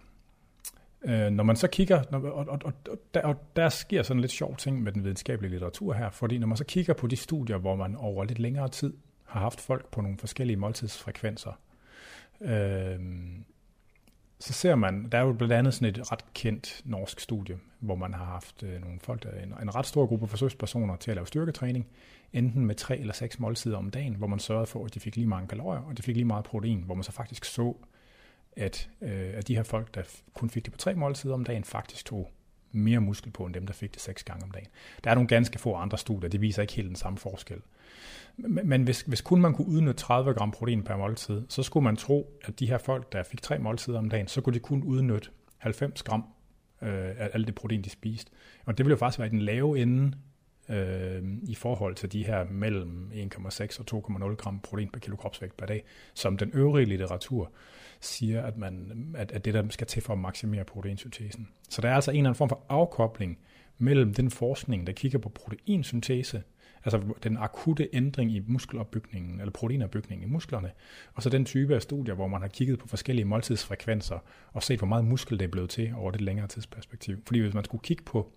Øh, 1.04 1.30
når 1.30 1.44
man 1.44 1.56
så 1.56 1.68
kigger, 1.68 2.02
når, 2.10 2.18
og, 2.18 2.48
og, 2.48 2.60
og, 2.64 2.72
og, 2.90 2.98
der, 3.14 3.22
og 3.22 3.36
der 3.56 3.68
sker 3.68 4.02
sådan 4.02 4.20
lidt 4.20 4.32
sjov 4.32 4.56
ting 4.56 4.82
med 4.82 4.92
den 4.92 5.04
videnskabelige 5.04 5.50
litteratur 5.50 5.92
her, 5.92 6.10
fordi 6.10 6.38
når 6.38 6.46
man 6.46 6.56
så 6.56 6.64
kigger 6.64 6.94
på 6.94 7.06
de 7.06 7.16
studier, 7.16 7.58
hvor 7.58 7.76
man 7.76 7.96
over 7.96 8.24
lidt 8.24 8.38
længere 8.38 8.68
tid 8.68 8.94
har 9.24 9.40
haft 9.40 9.60
folk 9.60 9.90
på 9.90 10.00
nogle 10.00 10.18
forskellige 10.18 10.56
måltidsfrekvenser, 10.56 11.52
øh, 12.40 12.98
så 14.40 14.52
ser 14.52 14.74
man, 14.74 15.08
der 15.12 15.18
er 15.18 15.22
jo 15.22 15.32
blandt 15.32 15.54
andet 15.54 15.74
sådan 15.74 15.88
et 15.88 16.12
ret 16.12 16.34
kendt 16.34 16.82
norsk 16.84 17.20
studie, 17.20 17.58
hvor 17.80 17.94
man 17.94 18.14
har 18.14 18.24
haft 18.24 18.62
øh, 18.62 18.80
nogle 18.80 18.98
folk, 19.00 19.22
der, 19.22 19.30
en, 19.42 19.54
en 19.62 19.74
ret 19.74 19.86
stor 19.86 20.06
gruppe 20.06 20.26
forsøgspersoner 20.26 20.96
til 20.96 21.10
at 21.10 21.14
lave 21.14 21.26
styrketræning, 21.26 21.86
enten 22.32 22.66
med 22.66 22.74
tre 22.74 22.98
eller 22.98 23.14
seks 23.14 23.38
måltider 23.38 23.76
om 23.76 23.90
dagen, 23.90 24.14
hvor 24.14 24.26
man 24.26 24.38
sørgede 24.38 24.66
for, 24.66 24.84
at 24.84 24.94
de 24.94 25.00
fik 25.00 25.16
lige 25.16 25.26
mange 25.26 25.48
kalorier, 25.48 25.80
og 25.80 25.96
de 25.96 26.02
fik 26.02 26.14
lige 26.14 26.24
meget 26.24 26.44
protein, 26.44 26.82
hvor 26.82 26.94
man 26.94 27.04
så 27.04 27.12
faktisk 27.12 27.44
så, 27.44 27.74
at, 28.56 28.90
øh, 29.00 29.30
at 29.34 29.48
de 29.48 29.56
her 29.56 29.62
folk, 29.62 29.94
der 29.94 30.02
kun 30.34 30.50
fik 30.50 30.64
det 30.64 30.72
på 30.72 30.78
tre 30.78 30.94
måltider 30.94 31.34
om 31.34 31.44
dagen, 31.44 31.64
faktisk 31.64 32.04
tog 32.04 32.30
mere 32.72 33.00
muskel 33.00 33.32
på, 33.32 33.44
end 33.44 33.54
dem, 33.54 33.66
der 33.66 33.74
fik 33.74 33.94
det 33.94 34.02
seks 34.02 34.24
gange 34.24 34.44
om 34.44 34.50
dagen. 34.50 34.68
Der 35.04 35.10
er 35.10 35.14
nogle 35.14 35.28
ganske 35.28 35.58
få 35.58 35.74
andre 35.74 35.98
studier, 35.98 36.30
det 36.30 36.40
viser 36.40 36.62
ikke 36.62 36.74
helt 36.74 36.88
den 36.88 36.96
samme 36.96 37.18
forskel. 37.18 37.60
Men 38.36 38.82
hvis, 38.82 39.00
hvis 39.00 39.20
kun 39.20 39.40
man 39.40 39.54
kunne 39.54 39.68
udnytte 39.68 40.00
30 40.00 40.34
gram 40.34 40.50
protein 40.50 40.82
per 40.82 40.96
måltid, 40.96 41.42
så 41.48 41.62
skulle 41.62 41.84
man 41.84 41.96
tro, 41.96 42.40
at 42.44 42.60
de 42.60 42.66
her 42.66 42.78
folk, 42.78 43.12
der 43.12 43.22
fik 43.22 43.42
tre 43.42 43.58
måltider 43.58 43.98
om 43.98 44.10
dagen, 44.10 44.28
så 44.28 44.40
kunne 44.40 44.54
de 44.54 44.58
kun 44.58 44.82
udnytte 44.82 45.28
90 45.58 46.02
gram 46.02 46.24
øh, 46.82 46.88
af 47.18 47.30
alt 47.32 47.46
det 47.46 47.54
protein, 47.54 47.82
de 47.82 47.90
spiste. 47.90 48.32
Og 48.64 48.78
det 48.78 48.86
ville 48.86 48.92
jo 48.92 48.98
faktisk 48.98 49.18
være 49.18 49.28
i 49.28 49.30
den 49.30 49.42
lave 49.42 49.78
ende 49.78 50.12
øh, 50.70 51.22
i 51.42 51.54
forhold 51.54 51.94
til 51.94 52.12
de 52.12 52.24
her 52.24 52.44
mellem 52.44 53.10
1,6 53.34 53.92
og 53.92 54.02
2,0 54.30 54.34
gram 54.34 54.60
protein 54.60 54.88
per 54.88 55.00
kilo 55.00 55.16
kropsvægt 55.16 55.56
per 55.56 55.66
dag, 55.66 55.84
som 56.14 56.36
den 56.36 56.50
øvrige 56.54 56.86
litteratur 56.86 57.52
siger, 58.00 58.42
at, 58.42 58.58
man, 58.58 59.14
at, 59.16 59.32
at 59.32 59.44
det 59.44 59.54
der 59.54 59.68
skal 59.70 59.86
til 59.86 60.02
for 60.02 60.12
at 60.12 60.18
maksimere 60.18 60.64
proteinsyntesen. 60.64 61.48
Så 61.68 61.82
der 61.82 61.88
er 61.88 61.94
altså 61.94 62.10
en 62.10 62.16
eller 62.16 62.28
anden 62.28 62.38
form 62.38 62.48
for 62.48 62.64
afkobling 62.68 63.38
mellem 63.78 64.14
den 64.14 64.30
forskning, 64.30 64.86
der 64.86 64.92
kigger 64.92 65.18
på 65.18 65.28
proteinsyntese, 65.28 66.42
altså 66.84 67.00
den 67.22 67.36
akutte 67.36 67.88
ændring 67.92 68.32
i 68.32 68.42
muskelopbygningen, 68.46 69.40
eller 69.40 69.52
proteinopbygningen 69.52 70.28
i 70.28 70.32
musklerne, 70.32 70.70
og 71.14 71.22
så 71.22 71.30
den 71.30 71.44
type 71.44 71.74
af 71.74 71.82
studier, 71.82 72.14
hvor 72.14 72.28
man 72.28 72.40
har 72.40 72.48
kigget 72.48 72.78
på 72.78 72.88
forskellige 72.88 73.24
måltidsfrekvenser, 73.24 74.18
og 74.52 74.62
set, 74.62 74.78
hvor 74.78 74.86
meget 74.86 75.04
muskel 75.04 75.38
det 75.38 75.44
er 75.44 75.50
blevet 75.50 75.70
til 75.70 75.94
over 75.96 76.10
det 76.10 76.20
længere 76.20 76.46
tidsperspektiv. 76.46 77.22
Fordi 77.26 77.40
hvis 77.40 77.54
man 77.54 77.64
skulle 77.64 77.82
kigge 77.82 78.02
på 78.02 78.32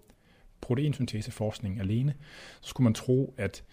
proteinsynteseforskning 0.62 1.80
alene, 1.80 2.14
så 2.62 2.70
skulle 2.70 2.84
man 2.84 2.94
tro, 2.94 3.34
at, 3.38 3.64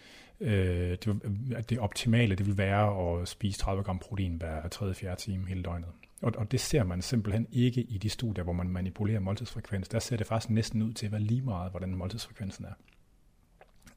øh, 0.40 0.90
det, 1.04 1.20
at 1.56 1.70
det 1.70 1.78
optimale 1.78 2.34
det 2.34 2.46
vil 2.46 2.58
være 2.58 3.20
at 3.20 3.28
spise 3.28 3.58
30 3.58 3.82
gram 3.82 3.98
protein 3.98 4.34
hver 4.34 4.62
3-4 4.74 5.14
time 5.14 5.46
hele 5.46 5.62
døgnet. 5.62 5.88
Og, 6.22 6.32
og 6.36 6.52
det 6.52 6.60
ser 6.60 6.84
man 6.84 7.02
simpelthen 7.02 7.46
ikke 7.52 7.80
i 7.80 7.98
de 7.98 8.08
studier, 8.10 8.44
hvor 8.44 8.52
man 8.52 8.68
manipulerer 8.68 9.20
måltidsfrekvens. 9.20 9.88
Der 9.88 9.98
ser 9.98 10.16
det 10.16 10.26
faktisk 10.26 10.50
næsten 10.50 10.82
ud 10.82 10.92
til 10.92 11.06
at 11.06 11.12
være 11.12 11.20
lige 11.20 11.42
meget, 11.42 11.70
hvordan 11.70 11.94
måltidsfrekvensen 11.94 12.64
er. 12.64 12.72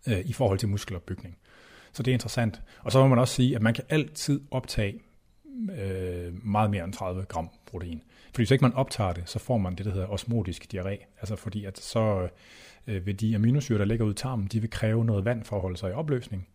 øh, 0.08 0.20
i 0.26 0.34
forhold 0.34 0.60
til 0.60 0.70
muskelopbygning. 0.70 1.38
Så 1.94 2.04
det 2.04 2.12
er 2.12 2.14
interessant. 2.14 2.62
Og 2.80 2.92
så 2.92 3.00
må 3.00 3.08
man 3.08 3.20
også 3.20 3.36
sige, 3.36 3.56
at 3.56 3.62
man 3.62 3.74
kan 3.74 3.84
altid 3.90 4.42
optage 4.52 5.00
øh, 5.78 6.46
meget 6.46 6.72
mere 6.72 6.84
end 6.84 6.94
30 6.94 7.26
gram 7.26 7.50
protein. 7.66 8.04
Fordi 8.26 8.38
hvis 8.38 8.52
ikke 8.52 8.64
man 8.66 8.74
optager 8.74 9.14
det, 9.14 9.30
så 9.30 9.40
får 9.40 9.58
man 9.58 9.76
det, 9.76 9.86
der 9.86 9.92
hedder 9.92 10.08
osmotisk 10.08 10.74
diarré. 10.74 11.18
Altså 11.20 11.36
fordi 11.36 11.66
at 11.66 11.80
så 11.80 12.30
øh, 12.88 13.06
vil 13.06 13.20
de 13.20 13.36
aminosyre, 13.36 13.78
der 13.78 13.86
ligger 13.86 14.06
ud 14.06 14.12
i 14.12 14.16
tarmen, 14.16 14.48
de 14.48 14.60
vil 14.60 14.70
kræve 14.70 15.06
noget 15.06 15.26
vand 15.26 15.44
for 15.44 15.56
at 15.56 15.62
holde 15.62 15.78
sig 15.78 15.90
i 15.90 15.94
opløsning. 15.94 16.48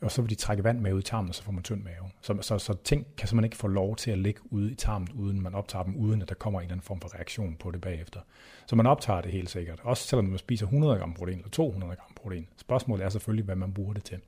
Og 0.00 0.10
så 0.10 0.22
vil 0.22 0.30
de 0.30 0.34
trække 0.34 0.64
vand 0.64 0.80
med 0.80 0.92
ud 0.92 1.00
i 1.00 1.02
tarmen, 1.02 1.28
og 1.28 1.34
så 1.34 1.42
får 1.42 1.52
man 1.52 1.62
tynd 1.62 1.82
mave. 1.82 2.10
Så, 2.20 2.38
så, 2.40 2.58
så 2.58 2.74
ting 2.84 3.06
kan 3.16 3.28
man 3.32 3.44
ikke 3.44 3.56
få 3.56 3.66
lov 3.66 3.96
til 3.96 4.10
at 4.10 4.18
ligge 4.18 4.40
ude 4.50 4.72
i 4.72 4.74
tarmen, 4.74 5.08
uden 5.14 5.42
man 5.42 5.54
optager 5.54 5.82
dem, 5.82 5.96
uden 5.96 6.22
at 6.22 6.28
der 6.28 6.34
kommer 6.34 6.60
en 6.60 6.64
eller 6.64 6.74
anden 6.74 6.84
form 6.84 7.00
for 7.00 7.14
reaktion 7.14 7.56
på 7.56 7.70
det 7.70 7.80
bagefter. 7.80 8.20
Så 8.66 8.76
man 8.76 8.86
optager 8.86 9.20
det 9.20 9.32
helt 9.32 9.50
sikkert. 9.50 9.80
Også 9.82 10.08
selvom 10.08 10.24
man 10.24 10.38
spiser 10.38 10.66
100 10.66 10.98
gram 10.98 11.14
protein 11.14 11.38
eller 11.38 11.50
200 11.50 11.96
gram 11.96 12.12
protein. 12.14 12.46
Spørgsmålet 12.56 13.04
er 13.04 13.08
selvfølgelig, 13.08 13.44
hvad 13.44 13.56
man 13.56 13.72
bruger 13.72 13.92
det 13.92 14.04
til. 14.04 14.18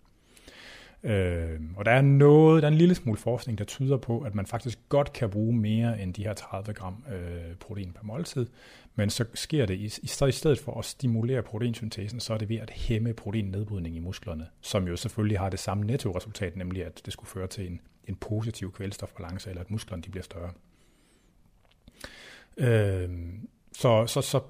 Øh, 1.05 1.61
og 1.77 1.85
der 1.85 1.91
er 1.91 2.03
noget, 2.03 2.63
der 2.63 2.69
er 2.69 2.73
en 2.73 2.79
lille 2.79 2.95
smule 2.95 3.19
forskning, 3.19 3.59
der 3.59 3.65
tyder 3.65 3.97
på, 3.97 4.21
at 4.21 4.35
man 4.35 4.47
faktisk 4.47 4.79
godt 4.89 5.13
kan 5.13 5.31
bruge 5.31 5.57
mere 5.57 6.03
end 6.03 6.15
de 6.15 6.25
her 6.25 6.35
30 6.35 6.73
gram 6.73 7.05
øh, 7.13 7.57
protein 7.61 7.93
per 7.93 8.03
måltid, 8.03 8.47
men 8.95 9.11
så 9.11 9.25
sker 9.35 9.67
det, 9.67 9.75
i, 9.75 9.89
så 9.89 10.27
i 10.27 10.33
stedet 10.33 10.59
for 10.59 10.79
at 10.79 10.85
stimulere 10.85 11.43
proteinsyntesen, 11.43 12.21
så 12.21 12.35
er 12.35 12.39
det 12.39 12.49
ved 12.49 12.57
at 12.57 12.71
hæmme 12.71 13.13
proteinnedbrydning 13.13 13.97
i 13.97 13.99
musklerne, 13.99 14.47
som 14.61 14.89
jo 14.89 14.97
selvfølgelig 14.97 15.39
har 15.39 15.51
det 15.51 15.59
samme 15.59 15.85
nettoresultat, 15.85 16.57
nemlig 16.57 16.85
at 16.85 17.03
det 17.05 17.13
skulle 17.13 17.31
føre 17.31 17.47
til 17.47 17.67
en, 17.67 17.81
en 18.09 18.17
positiv 18.17 18.73
kvælstofbalance, 18.73 19.51
eller 19.51 19.63
at 19.63 19.71
musklerne 19.71 20.03
de 20.03 20.11
bliver 20.11 20.25
større. 20.25 20.51
Øh, 22.57 23.11
så, 23.73 24.07
så, 24.07 24.21
så 24.21 24.41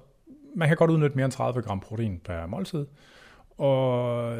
man 0.55 0.67
kan 0.67 0.77
godt 0.77 0.91
udnytte 0.91 1.15
mere 1.15 1.25
end 1.25 1.33
30 1.33 1.61
gram 1.61 1.79
protein 1.79 2.19
per 2.19 2.45
måltid, 2.45 2.85
og 3.57 4.37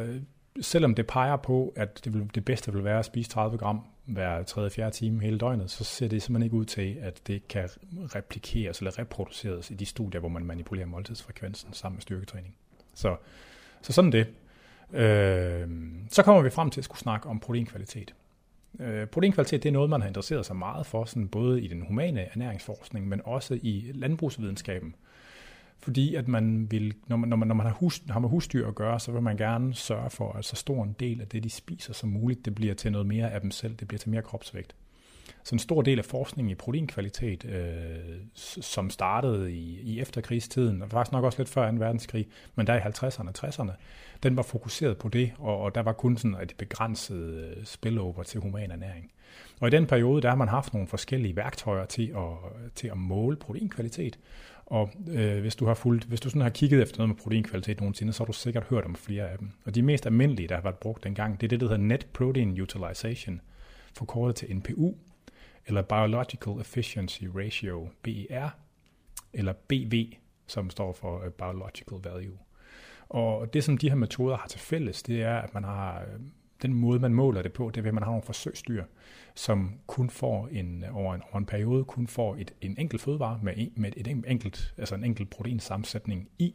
selvom 0.60 0.94
det 0.94 1.06
peger 1.06 1.36
på, 1.36 1.72
at 1.76 2.04
det, 2.04 2.14
vil, 2.14 2.30
det 2.34 2.44
bedste 2.44 2.72
vil 2.72 2.84
være 2.84 2.98
at 2.98 3.04
spise 3.04 3.30
30 3.30 3.58
gram 3.58 3.80
hver 4.04 4.42
3. 4.42 4.70
4. 4.70 4.90
time 4.90 5.20
hele 5.20 5.38
døgnet, 5.38 5.70
så 5.70 5.84
ser 5.84 6.08
det 6.08 6.22
simpelthen 6.22 6.44
ikke 6.44 6.56
ud 6.56 6.64
til, 6.64 6.96
at 7.00 7.20
det 7.26 7.48
kan 7.48 7.68
replikeres 8.14 8.78
eller 8.78 8.98
reproduceres 8.98 9.70
i 9.70 9.74
de 9.74 9.86
studier, 9.86 10.20
hvor 10.20 10.28
man 10.28 10.44
manipulerer 10.44 10.86
måltidsfrekvensen 10.86 11.72
sammen 11.72 11.96
med 11.96 12.02
styrketræning. 12.02 12.54
Så, 12.94 13.16
så 13.82 13.92
sådan 13.92 14.12
det. 14.12 14.26
Øh, 14.92 15.68
så 16.10 16.22
kommer 16.22 16.42
vi 16.42 16.50
frem 16.50 16.70
til 16.70 16.80
at 16.80 16.84
skulle 16.84 16.98
snakke 16.98 17.28
om 17.28 17.40
proteinkvalitet. 17.40 18.14
Øh, 18.80 19.06
proteinkvalitet 19.06 19.62
det 19.62 19.68
er 19.68 19.72
noget, 19.72 19.90
man 19.90 20.00
har 20.00 20.08
interesseret 20.08 20.46
sig 20.46 20.56
meget 20.56 20.86
for, 20.86 21.04
sådan 21.04 21.28
både 21.28 21.62
i 21.62 21.68
den 21.68 21.82
humane 21.86 22.20
ernæringsforskning, 22.20 23.08
men 23.08 23.20
også 23.24 23.58
i 23.62 23.90
landbrugsvidenskaben. 23.94 24.94
Fordi 25.78 26.14
at 26.14 26.28
man 26.28 26.70
vil, 26.70 26.94
når 27.06 27.16
man, 27.16 27.28
når 27.28 27.36
man, 27.36 27.48
når 27.48 27.54
man 27.54 27.66
har, 27.66 27.72
hus, 27.72 28.02
har 28.10 28.20
med 28.20 28.28
husdyr 28.28 28.68
at 28.68 28.74
gøre, 28.74 29.00
så 29.00 29.12
vil 29.12 29.22
man 29.22 29.36
gerne 29.36 29.74
sørge 29.74 30.10
for, 30.10 30.32
at 30.32 30.44
så 30.44 30.56
stor 30.56 30.84
en 30.84 30.96
del 31.00 31.20
af 31.20 31.28
det, 31.28 31.44
de 31.44 31.50
spiser 31.50 31.92
som 31.92 32.08
muligt, 32.08 32.44
det 32.44 32.54
bliver 32.54 32.74
til 32.74 32.92
noget 32.92 33.06
mere 33.06 33.30
af 33.30 33.40
dem 33.40 33.50
selv, 33.50 33.74
det 33.74 33.88
bliver 33.88 33.98
til 33.98 34.10
mere 34.10 34.22
kropsvægt. 34.22 34.74
Så 35.44 35.54
en 35.54 35.58
stor 35.58 35.82
del 35.82 35.98
af 35.98 36.04
forskningen 36.04 36.50
i 36.50 36.54
proteinkvalitet, 36.54 37.44
øh, 37.44 38.16
som 38.34 38.90
startede 38.90 39.52
i, 39.52 39.80
i 39.80 40.00
efterkrigstiden, 40.00 40.82
og 40.82 40.90
faktisk 40.90 41.12
nok 41.12 41.24
også 41.24 41.38
lidt 41.38 41.48
før 41.48 41.70
2. 41.70 41.76
verdenskrig, 41.76 42.26
men 42.54 42.66
der 42.66 42.74
i 42.74 42.78
50'erne 42.78 43.28
og 43.28 43.48
60'erne, 43.48 43.72
den 44.22 44.36
var 44.36 44.42
fokuseret 44.42 44.98
på 44.98 45.08
det, 45.08 45.32
og, 45.38 45.60
og 45.60 45.74
der 45.74 45.80
var 45.80 45.92
kun 45.92 46.16
sådan 46.16 46.36
et 46.42 46.54
begrænset 46.58 47.34
øh, 47.34 47.64
spillover 47.64 48.22
til 48.22 48.40
human 48.40 48.70
ernæring. 48.70 49.10
Og 49.60 49.68
i 49.68 49.70
den 49.70 49.86
periode, 49.86 50.22
der 50.22 50.28
har 50.28 50.36
man 50.36 50.48
haft 50.48 50.72
nogle 50.72 50.88
forskellige 50.88 51.36
værktøjer 51.36 51.84
til 51.84 52.14
at, 52.16 52.52
til 52.74 52.88
at 52.88 52.96
måle 52.96 53.36
proteinkvalitet, 53.36 54.18
og 54.66 54.90
øh, 55.08 55.40
hvis 55.40 55.56
du 55.56 55.66
har 55.66 55.74
fulgt, 55.74 56.04
hvis 56.04 56.20
du 56.20 56.28
sådan 56.28 56.42
har 56.42 56.50
kigget 56.50 56.82
efter 56.82 56.98
noget 56.98 57.08
med 57.08 57.16
proteinkvalitet 57.16 57.80
nogensinde, 57.80 58.12
så 58.12 58.20
har 58.22 58.26
du 58.26 58.32
sikkert 58.32 58.64
hørt 58.64 58.84
om 58.84 58.94
flere 58.94 59.28
af 59.28 59.38
dem. 59.38 59.50
Og 59.64 59.74
de 59.74 59.82
mest 59.82 60.06
almindelige, 60.06 60.48
der 60.48 60.54
har 60.54 60.62
været 60.62 60.78
brugt 60.78 61.04
dengang, 61.04 61.40
det 61.40 61.46
er 61.46 61.48
det, 61.48 61.60
der 61.60 61.66
hedder 61.66 61.82
Net 61.82 62.06
Protein 62.12 62.60
Utilization, 62.60 63.40
forkortet 63.94 64.36
til 64.36 64.56
NPU, 64.56 64.94
eller 65.66 65.82
Biological 65.82 66.60
Efficiency 66.60 67.24
Ratio, 67.24 67.88
BER, 68.02 68.48
eller 69.32 69.52
BV, 69.52 70.16
som 70.46 70.70
står 70.70 70.92
for 70.92 71.24
øh, 71.24 71.30
Biological 71.30 71.98
Value. 72.04 72.38
Og 73.08 73.54
det, 73.54 73.64
som 73.64 73.78
de 73.78 73.88
her 73.88 73.96
metoder 73.96 74.36
har 74.36 74.48
til 74.48 74.60
fælles, 74.60 75.02
det 75.02 75.22
er, 75.22 75.38
at 75.38 75.54
man 75.54 75.64
har 75.64 76.00
øh, 76.00 76.20
den 76.62 76.74
måde, 76.74 76.98
man 76.98 77.14
måler 77.14 77.42
det 77.42 77.52
på, 77.52 77.70
det 77.70 77.76
er 77.76 77.82
ved, 77.82 77.88
at 77.88 77.94
man 77.94 78.02
har 78.02 78.10
nogle 78.10 78.22
forsøgsdyr, 78.22 78.84
som 79.34 79.74
kun 79.86 80.10
får 80.10 80.48
en, 80.48 80.84
øh, 80.84 80.96
over, 80.96 81.14
en, 81.14 81.22
over 81.22 81.38
en 81.38 81.46
periode 81.46 81.84
kun 81.84 82.06
får 82.06 82.36
et, 82.36 82.54
en 82.60 82.76
enkelt 82.78 83.02
fødevare 83.02 83.40
med, 83.42 83.70
med 83.76 83.92
et 83.96 84.06
enkelt, 84.06 84.74
altså 84.76 84.94
en 84.94 85.04
enkelt 85.04 85.30
proteinsammensætning 85.30 86.28
i. 86.38 86.54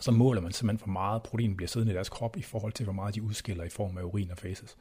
Så 0.00 0.12
måler 0.12 0.40
man 0.40 0.52
simpelthen, 0.52 0.84
hvor 0.84 0.92
meget 0.92 1.22
protein 1.22 1.56
bliver 1.56 1.68
siddende 1.68 1.92
i 1.92 1.94
deres 1.94 2.08
krop 2.08 2.36
i 2.36 2.42
forhold 2.42 2.72
til, 2.72 2.84
hvor 2.84 2.92
meget 2.92 3.14
de 3.14 3.22
udskiller 3.22 3.64
i 3.64 3.68
form 3.68 3.98
af 3.98 4.02
urin 4.02 4.30
og 4.30 4.38
faces. 4.38 4.76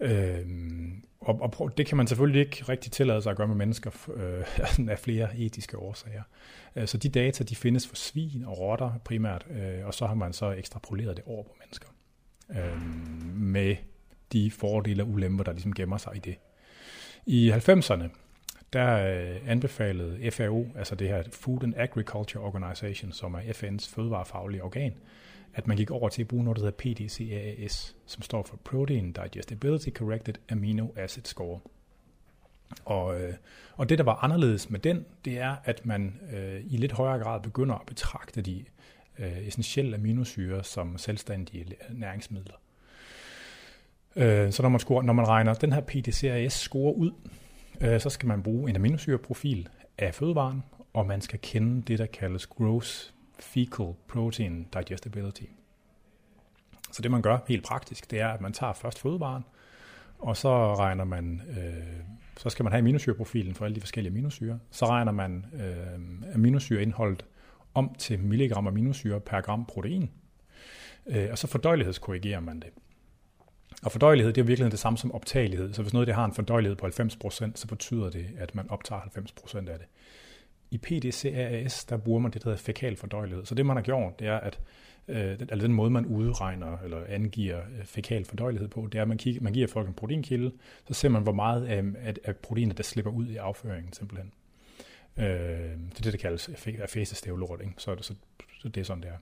Øh, 0.00 0.46
og, 1.20 1.52
og 1.60 1.78
det 1.78 1.86
kan 1.86 1.96
man 1.96 2.06
selvfølgelig 2.06 2.40
ikke 2.40 2.64
rigtig 2.68 2.92
tillade 2.92 3.22
sig 3.22 3.30
at 3.30 3.36
gøre 3.36 3.48
med 3.48 3.56
mennesker 3.56 3.90
øh, 4.14 4.88
af 4.92 4.98
flere 4.98 5.36
etiske 5.36 5.78
årsager. 5.78 6.22
Øh, 6.76 6.86
så 6.86 6.98
de 6.98 7.08
data 7.08 7.44
de 7.44 7.56
findes 7.56 7.86
for 7.86 7.96
svin 7.96 8.44
og 8.46 8.58
rotter 8.58 9.00
primært, 9.04 9.46
øh, 9.50 9.86
og 9.86 9.94
så 9.94 10.06
har 10.06 10.14
man 10.14 10.32
så 10.32 10.50
ekstrapoleret 10.50 11.16
det 11.16 11.24
over 11.26 11.42
på 11.42 11.56
mennesker 11.60 11.88
øh, 12.50 12.82
med 13.34 13.76
de 14.32 14.50
fordele 14.50 15.02
og 15.02 15.08
ulemper, 15.08 15.44
der 15.44 15.52
ligesom 15.52 15.74
gemmer 15.74 15.96
sig 15.96 16.16
i 16.16 16.18
det. 16.18 16.36
I 17.26 17.50
90'erne, 17.50 18.08
der 18.72 19.16
øh, 19.16 19.50
anbefalede 19.50 20.30
FAO, 20.30 20.66
altså 20.76 20.94
det 20.94 21.08
her 21.08 21.22
Food 21.32 21.62
and 21.62 21.74
Agriculture 21.76 22.44
Organization, 22.44 23.12
som 23.12 23.34
er 23.34 23.40
FN's 23.40 23.94
fødevarefaglige 23.94 24.62
organ, 24.62 24.94
at 25.54 25.66
man 25.66 25.76
gik 25.76 25.90
over 25.90 26.08
til 26.08 26.22
at 26.22 26.28
bruge 26.28 26.44
noget, 26.44 26.56
der 26.58 26.64
hedder 26.64 26.94
PDCAAS, 26.94 27.96
som 28.06 28.22
står 28.22 28.42
for 28.42 28.56
Protein 28.56 29.12
Digestibility 29.12 29.88
Corrected 29.90 30.34
Amino 30.50 30.86
Acid 30.96 31.24
Score. 31.24 31.60
Og, 32.84 33.20
øh, 33.20 33.34
og 33.76 33.88
det, 33.88 33.98
der 33.98 34.04
var 34.04 34.24
anderledes 34.24 34.70
med 34.70 34.78
den, 34.80 35.04
det 35.24 35.38
er, 35.38 35.56
at 35.64 35.86
man 35.86 36.20
øh, 36.32 36.60
i 36.70 36.76
lidt 36.76 36.92
højere 36.92 37.18
grad 37.18 37.40
begynder 37.40 37.74
at 37.74 37.86
betragte 37.86 38.42
de 38.42 38.64
øh, 39.18 39.46
essentielle 39.46 39.96
aminosyre 39.96 40.64
som 40.64 40.98
selvstændige 40.98 41.66
næringsmidler. 41.90 42.54
Øh, 44.16 44.52
så 44.52 44.62
når 44.62 44.68
man, 44.68 44.80
scorer, 44.80 45.02
når 45.02 45.12
man 45.12 45.28
regner 45.28 45.54
den 45.54 45.72
her 45.72 45.80
PDCAS-score 45.80 46.96
ud, 46.96 47.10
øh, 47.80 48.00
så 48.00 48.10
skal 48.10 48.26
man 48.26 48.42
bruge 48.42 48.70
en 48.70 48.76
aminosyreprofil 48.76 49.68
af 49.98 50.14
fødevaren, 50.14 50.62
og 50.92 51.06
man 51.06 51.20
skal 51.20 51.38
kende 51.42 51.82
det, 51.82 51.98
der 51.98 52.06
kaldes 52.06 52.46
gross 52.46 53.13
fecal 53.38 53.94
protein 54.08 54.68
digestibility. 54.72 55.44
Så 56.92 57.02
det 57.02 57.10
man 57.10 57.22
gør 57.22 57.38
helt 57.48 57.64
praktisk, 57.64 58.10
det 58.10 58.20
er, 58.20 58.28
at 58.28 58.40
man 58.40 58.52
tager 58.52 58.72
først 58.72 58.98
fødevaren, 58.98 59.44
og 60.18 60.36
så 60.36 60.74
regner 60.74 61.04
man, 61.04 61.42
øh, 61.48 62.04
så 62.36 62.50
skal 62.50 62.62
man 62.62 62.72
have 62.72 62.78
aminosyreprofilen 62.78 63.54
for 63.54 63.64
alle 63.64 63.74
de 63.74 63.80
forskellige 63.80 64.10
aminosyre. 64.10 64.58
Så 64.70 64.86
regner 64.86 65.12
man 65.12 65.46
øh, 65.54 66.34
aminosyreindholdet 66.34 67.24
om 67.74 67.94
til 67.98 68.18
milligram 68.18 68.66
aminosyre 68.66 69.20
per 69.20 69.40
gram 69.40 69.66
protein, 69.66 70.10
øh, 71.06 71.28
og 71.30 71.38
så 71.38 71.46
fordøjelighedskorrigerer 71.46 72.40
man 72.40 72.60
det. 72.60 72.70
Og 73.82 73.92
fordøjelighed, 73.92 74.32
det 74.32 74.40
er 74.40 74.44
virkelig 74.44 74.70
det 74.70 74.78
samme 74.78 74.98
som 74.98 75.12
optagelighed. 75.12 75.72
Så 75.72 75.82
hvis 75.82 75.92
noget 75.92 76.06
det 76.06 76.14
har 76.14 76.24
en 76.24 76.32
fordøjelighed 76.32 76.76
på 76.76 76.86
90%, 76.86 77.52
så 77.54 77.66
betyder 77.68 78.10
det, 78.10 78.26
at 78.38 78.54
man 78.54 78.70
optager 78.70 79.00
90% 79.00 79.56
af 79.58 79.78
det. 79.78 79.86
I 80.74 80.78
PDCAAS, 80.78 81.84
der 81.84 81.96
bruger 81.96 82.20
man 82.20 82.30
det, 82.30 82.42
der 82.42 82.50
hedder 82.50 82.62
fekal 82.62 82.96
fordøjelighed. 82.96 83.44
Så 83.44 83.54
det, 83.54 83.66
man 83.66 83.76
har 83.76 83.82
gjort, 83.82 84.18
det 84.18 84.26
er, 84.26 84.36
at 84.36 84.60
øh, 85.08 85.30
altså 85.30 85.66
den 85.66 85.72
måde, 85.72 85.90
man 85.90 86.06
udregner 86.06 86.78
eller 86.84 87.04
angiver 87.08 87.58
øh, 87.58 87.84
fekal 87.84 88.24
fordøjelighed 88.24 88.68
på, 88.68 88.88
det 88.92 88.98
er, 88.98 89.02
at 89.02 89.08
man, 89.08 89.18
kigger, 89.18 89.42
man 89.42 89.52
giver 89.52 89.66
folk 89.66 89.88
en 89.88 89.94
proteinkilde, 89.94 90.52
så 90.88 90.94
ser 90.94 91.08
man, 91.08 91.22
hvor 91.22 91.32
meget 91.32 91.66
af, 91.66 91.84
af, 91.98 92.14
af 92.24 92.36
proteinet, 92.36 92.76
der 92.76 92.82
slipper 92.82 93.10
ud 93.10 93.26
i 93.26 93.36
afføringen 93.36 93.92
simpelthen. 93.92 94.32
Øh, 95.16 95.24
det 95.24 95.98
er 95.98 96.02
det, 96.02 96.12
der 96.12 96.18
kaldes 96.18 96.50
afasesteolort, 96.82 97.60
ikke? 97.60 97.72
Så, 97.78 97.96
så, 98.00 98.14
så 98.60 98.68
det 98.68 98.80
er 98.80 98.84
sådan, 98.84 99.02
det 99.02 99.10
er. 99.10 99.18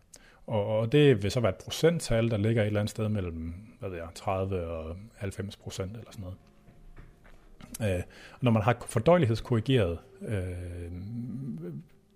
Og, 0.46 0.66
og 0.66 0.92
det 0.92 1.22
vil 1.22 1.30
så 1.30 1.40
være 1.40 1.52
et 1.52 1.64
procenttal, 1.64 2.30
der 2.30 2.36
ligger 2.36 2.62
et 2.62 2.66
eller 2.66 2.80
andet 2.80 2.90
sted 2.90 3.08
mellem 3.08 3.54
hvad 3.78 3.90
ved 3.90 3.98
jeg, 3.98 4.08
30 4.14 4.66
og 4.66 4.96
90 5.14 5.56
procent 5.56 5.96
eller 5.96 6.10
sådan 6.10 6.22
noget. 6.22 6.36
Øh, 7.82 8.02
når 8.40 8.50
man 8.50 8.62
har 8.62 8.84
fordøjelighedskorrigeret 8.86 9.98
øh, 10.28 10.42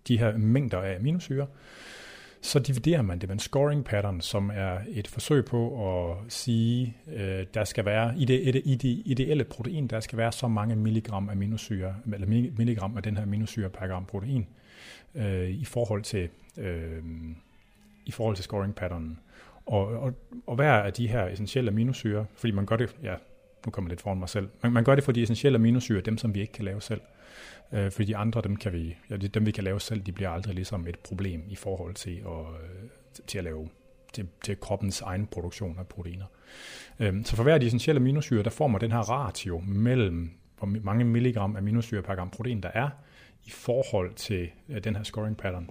de 0.09 0.19
her 0.19 0.37
mængder 0.37 0.79
af 0.79 0.97
aminosyre, 0.97 1.47
så 2.41 2.59
dividerer 2.59 3.03
man 3.03 3.19
det 3.19 3.29
med 3.29 3.35
en 3.35 3.41
scoring 3.41 3.85
pattern, 3.85 4.21
som 4.21 4.51
er 4.55 4.79
et 4.89 5.09
forsøg 5.09 5.45
på 5.45 5.91
at 5.91 6.33
sige, 6.33 6.97
øh, 7.13 7.47
der 7.55 7.65
skal 7.65 7.85
være 7.85 8.19
i 8.19 8.25
det, 8.25 8.63
i 8.65 8.75
det 8.75 9.03
ideelle 9.05 9.45
protein, 9.45 9.87
der 9.87 10.01
skal 10.01 10.19
være 10.19 10.33
så 10.33 10.49
mange 10.49 10.77
milligram 10.77 11.29
aminosyre, 11.29 11.95
eller 12.15 12.27
milligram 12.57 12.97
af 12.97 13.03
den 13.03 13.17
her 13.17 13.23
aminosyre 13.23 13.69
per 13.69 13.87
gram 13.87 14.05
protein, 14.05 14.47
øh, 15.15 15.51
i 15.51 15.65
forhold 15.65 16.03
til 16.03 16.29
øh, 16.59 17.03
i 18.07 18.11
forhold 18.11 18.37
til 18.37 18.45
scoring 18.45 18.75
patternen. 18.75 19.19
Og, 19.67 19.87
og, 19.87 20.13
og 20.47 20.55
hver 20.55 20.73
af 20.73 20.93
de 20.93 21.09
her 21.09 21.27
essentielle 21.27 21.71
aminosyre, 21.71 22.27
fordi 22.35 22.53
man 22.53 22.67
gør 22.67 22.77
det, 22.77 22.97
ja, 23.03 23.15
nu 23.67 23.71
kommer 23.71 23.89
lidt 23.89 24.01
foran 24.01 24.19
mig 24.19 24.29
selv, 24.29 24.49
man, 24.63 24.73
man 24.73 24.85
gør 24.85 24.95
det 24.95 25.05
for 25.05 25.13
de 25.13 25.23
essentielle 25.23 25.57
aminosyre, 25.57 26.01
dem 26.01 26.19
som 26.19 26.35
vi 26.35 26.41
ikke 26.41 26.53
kan 26.53 26.65
lave 26.65 26.81
selv. 26.81 27.01
Øh, 27.73 27.91
fordi 27.91 28.05
de 28.05 28.17
andre, 28.17 28.41
dem, 28.41 28.57
kan 28.57 28.73
vi, 28.73 28.97
ja, 29.11 29.17
dem 29.17 29.47
vi 29.47 29.51
kan 29.51 29.65
lave 29.65 29.81
selv, 29.81 30.01
de 30.01 30.13
bliver 30.13 30.31
aldrig 30.31 30.55
ligesom 30.55 30.87
et 30.87 30.99
problem 30.99 31.43
i 31.49 31.57
forhold 31.57 31.95
til 31.95 32.17
at, 32.27 32.41
øh, 32.63 32.89
til 33.27 33.39
at 33.39 33.45
lave 33.45 33.69
til, 34.13 34.29
til 34.45 34.61
kroppens 34.61 35.01
egen 35.01 35.27
produktion 35.27 35.79
af 35.79 35.87
proteiner. 35.87 36.27
Øhm, 36.99 37.25
så 37.25 37.37
for 37.37 37.43
hver 37.43 37.55
af 37.55 37.61
de 37.61 37.67
essentielle 37.67 38.01
aminosyre, 38.01 38.43
der 38.43 38.51
får 38.51 38.67
man 38.67 38.81
den 38.81 38.93
her 38.93 38.99
ratio 38.99 39.63
mellem, 39.67 40.31
hvor 40.59 40.67
mange 40.67 41.05
milligram 41.05 41.57
aminosyre 41.57 42.03
per 42.03 42.15
gram 42.15 42.31
protein 42.31 42.63
der 42.63 42.71
er, 42.75 42.89
i 43.45 43.51
forhold 43.51 44.15
til 44.15 44.49
øh, 44.69 44.85
den 44.85 44.97
her 44.97 45.03
scoring 45.03 45.37
pattern. 45.37 45.71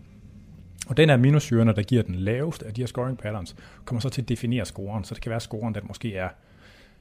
Og 0.87 0.97
den 0.97 1.09
af 1.09 1.13
aminosyrene, 1.13 1.73
der 1.73 1.83
giver 1.83 2.03
den 2.03 2.15
laveste 2.15 2.65
af 2.65 2.73
de 2.73 2.81
her 2.81 2.87
scoring 2.87 3.17
patterns, 3.17 3.55
kommer 3.85 4.01
så 4.01 4.09
til 4.09 4.21
at 4.21 4.29
definere 4.29 4.65
scoren. 4.65 5.03
Så 5.03 5.15
det 5.15 5.21
kan 5.21 5.29
være, 5.29 5.35
at 5.35 5.41
scoren 5.41 5.75
den 5.75 5.83
måske 5.87 6.15
er 6.15 6.29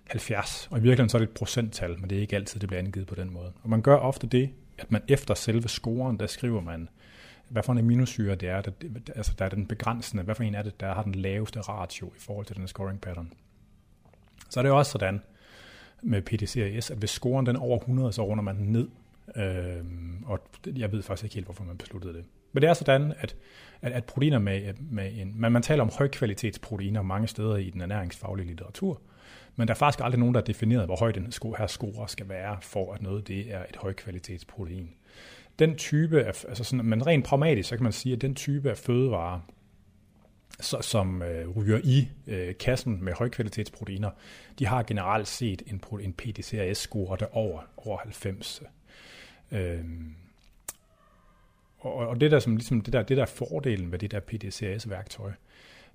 70, 0.06 0.68
og 0.70 0.78
i 0.78 0.80
virkeligheden 0.80 1.08
så 1.08 1.16
er 1.16 1.18
det 1.18 1.28
et 1.28 1.34
procenttal, 1.34 2.00
men 2.00 2.10
det 2.10 2.18
er 2.18 2.22
ikke 2.22 2.36
altid, 2.36 2.60
det 2.60 2.68
bliver 2.68 2.82
angivet 2.82 3.06
på 3.06 3.14
den 3.14 3.32
måde. 3.32 3.52
Og 3.62 3.70
man 3.70 3.82
gør 3.82 3.96
ofte 3.96 4.26
det, 4.26 4.50
at 4.78 4.92
man 4.92 5.02
efter 5.08 5.34
selve 5.34 5.68
scoren, 5.68 6.20
der 6.20 6.26
skriver 6.26 6.60
man, 6.60 6.88
hvad 7.48 7.62
for 7.62 7.72
en 7.72 7.78
aminosyre 7.78 8.34
det 8.34 8.48
er, 8.48 8.60
der, 8.60 8.70
altså 9.16 9.32
der 9.38 9.44
er 9.44 9.48
den 9.48 9.66
begrænsende, 9.66 10.22
hvad 10.22 10.34
for 10.34 10.42
en 10.42 10.54
er 10.54 10.62
det, 10.62 10.80
der 10.80 10.94
har 10.94 11.02
den 11.02 11.14
laveste 11.14 11.60
ratio 11.60 12.06
i 12.06 12.18
forhold 12.18 12.46
til 12.46 12.56
den 12.56 12.68
scoring 12.68 13.00
pattern. 13.00 13.32
Så 14.50 14.60
er 14.60 14.62
det 14.62 14.72
også 14.72 14.92
sådan 14.92 15.22
med 16.02 16.22
PDCAS, 16.22 16.90
at 16.90 16.98
hvis 16.98 17.10
scoren 17.10 17.46
den 17.46 17.56
er 17.56 17.60
over 17.60 17.78
100, 17.78 18.12
så 18.12 18.26
runder 18.26 18.44
man 18.44 18.56
den 18.56 18.72
ned. 18.72 18.88
Øh, 19.36 19.84
og 20.26 20.40
jeg 20.76 20.92
ved 20.92 21.02
faktisk 21.02 21.24
ikke 21.24 21.34
helt, 21.34 21.46
hvorfor 21.46 21.64
man 21.64 21.78
besluttede 21.78 22.14
det. 22.14 22.24
Men 22.52 22.62
det 22.62 22.70
er 22.70 22.74
sådan, 22.74 23.12
at, 23.18 23.36
at, 23.82 23.92
at 23.92 24.04
proteiner 24.04 24.38
med, 24.38 24.74
med 24.90 25.12
en... 25.14 25.32
Man, 25.40 25.52
man 25.52 25.62
taler 25.62 25.82
om 25.82 25.90
højkvalitetsproteiner 25.98 27.02
mange 27.02 27.28
steder 27.28 27.56
i 27.56 27.70
den 27.70 27.80
ernæringsfaglige 27.80 28.46
litteratur, 28.46 29.00
men 29.56 29.68
der 29.68 29.74
er 29.74 29.78
faktisk 29.78 30.04
aldrig 30.04 30.18
nogen, 30.18 30.34
der 30.34 30.40
har 30.40 30.44
defineret, 30.44 30.84
hvor 30.84 30.96
høj 30.96 31.12
den 31.12 31.32
her 31.58 31.66
score 31.66 32.08
skal 32.08 32.28
være, 32.28 32.56
for 32.60 32.92
at 32.92 33.02
noget 33.02 33.28
det 33.28 33.54
er 33.54 33.64
et 33.68 33.76
højkvalitetsprotein. 33.76 34.90
Den 35.58 35.76
type 35.76 36.24
af, 36.24 36.44
altså 36.48 36.64
sådan, 36.64 36.84
men 36.84 37.06
rent 37.06 37.24
pragmatisk, 37.24 37.68
så 37.68 37.76
kan 37.76 37.82
man 37.82 37.92
sige, 37.92 38.12
at 38.12 38.20
den 38.20 38.34
type 38.34 38.70
af 38.70 38.78
fødevarer, 38.78 39.40
så, 40.60 40.80
som 40.80 41.22
øh, 41.22 41.48
ryger 41.48 41.80
i 41.84 42.08
øh, 42.26 42.54
kassen 42.60 43.04
med 43.04 43.12
højkvalitetsproteiner, 43.12 44.10
de 44.58 44.66
har 44.66 44.82
generelt 44.82 45.28
set 45.28 45.62
en, 45.66 45.82
en 46.00 46.12
PDCRS-score 46.12 47.16
der 47.20 47.36
over, 47.36 47.60
over 47.76 47.98
90. 47.98 48.62
Øhm, 49.52 50.14
og, 51.78 51.94
og 51.94 52.20
det 52.20 52.30
der 52.30 52.38
som 52.38 52.56
ligesom 52.56 52.80
det 52.80 52.92
der, 52.92 53.02
det 53.02 53.16
der 53.16 53.22
er 53.22 53.26
fordelen 53.26 53.92
ved 53.92 53.98
det 53.98 54.10
der 54.10 54.20
PDCAS-værktøj, 54.20 55.32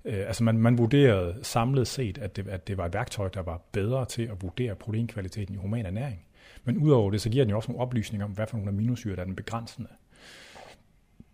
øh, 0.04 0.26
altså 0.26 0.44
man, 0.44 0.58
man 0.58 0.78
vurderede 0.78 1.38
samlet 1.42 1.86
set, 1.86 2.18
at 2.18 2.36
det, 2.36 2.48
at 2.48 2.68
det 2.68 2.76
var 2.76 2.86
et 2.86 2.94
værktøj, 2.94 3.28
der 3.28 3.42
var 3.42 3.62
bedre 3.72 4.04
til 4.04 4.22
at 4.22 4.42
vurdere 4.42 4.74
proteinkvaliteten 4.74 5.54
i 5.54 5.58
human 5.58 5.86
ernæring. 5.86 6.24
Men 6.64 6.78
udover 6.78 7.10
det, 7.10 7.20
så 7.20 7.30
giver 7.30 7.44
den 7.44 7.50
jo 7.50 7.56
også 7.56 7.72
nogle 7.72 7.82
oplysninger 7.82 8.24
om, 8.24 8.32
hvad 8.32 8.46
for 8.46 8.56
nogle 8.56 8.70
aminosyre, 8.70 9.16
der 9.16 9.20
er 9.20 9.26
den 9.26 9.36
begrænsende. 9.36 9.88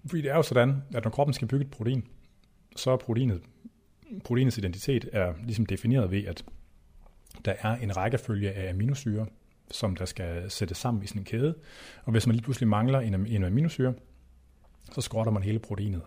Fordi 0.07 0.23
det 0.23 0.31
er 0.31 0.37
jo 0.37 0.43
sådan, 0.43 0.83
at 0.95 1.05
når 1.05 1.11
kroppen 1.11 1.35
skal 1.35 1.49
bygge 1.49 1.65
et 1.65 1.71
protein, 1.71 2.05
så 2.77 2.91
er 2.91 2.97
proteinet, 2.97 3.43
proteinets 4.25 4.59
identitet 4.59 5.09
er 5.13 5.35
ligesom 5.45 5.67
defineret 5.67 6.11
ved, 6.11 6.25
at 6.25 6.45
der 7.45 7.55
er 7.59 7.77
en 7.77 7.97
rækkefølge 7.97 8.53
af 8.53 8.71
aminosyre, 8.71 9.27
som 9.71 9.97
der 9.97 10.05
skal 10.05 10.51
sættes 10.51 10.79
sammen 10.79 11.03
i 11.03 11.07
sådan 11.07 11.21
en 11.21 11.25
kæde. 11.25 11.55
Og 12.05 12.13
hvis 12.13 12.27
man 12.27 12.35
lige 12.35 12.45
pludselig 12.45 12.69
mangler 12.69 13.01
en, 13.01 13.27
en 13.27 13.45
aminosyre, 13.45 13.95
så 14.93 15.01
skrotter 15.01 15.33
man 15.33 15.43
hele 15.43 15.59
proteinet. 15.59 16.03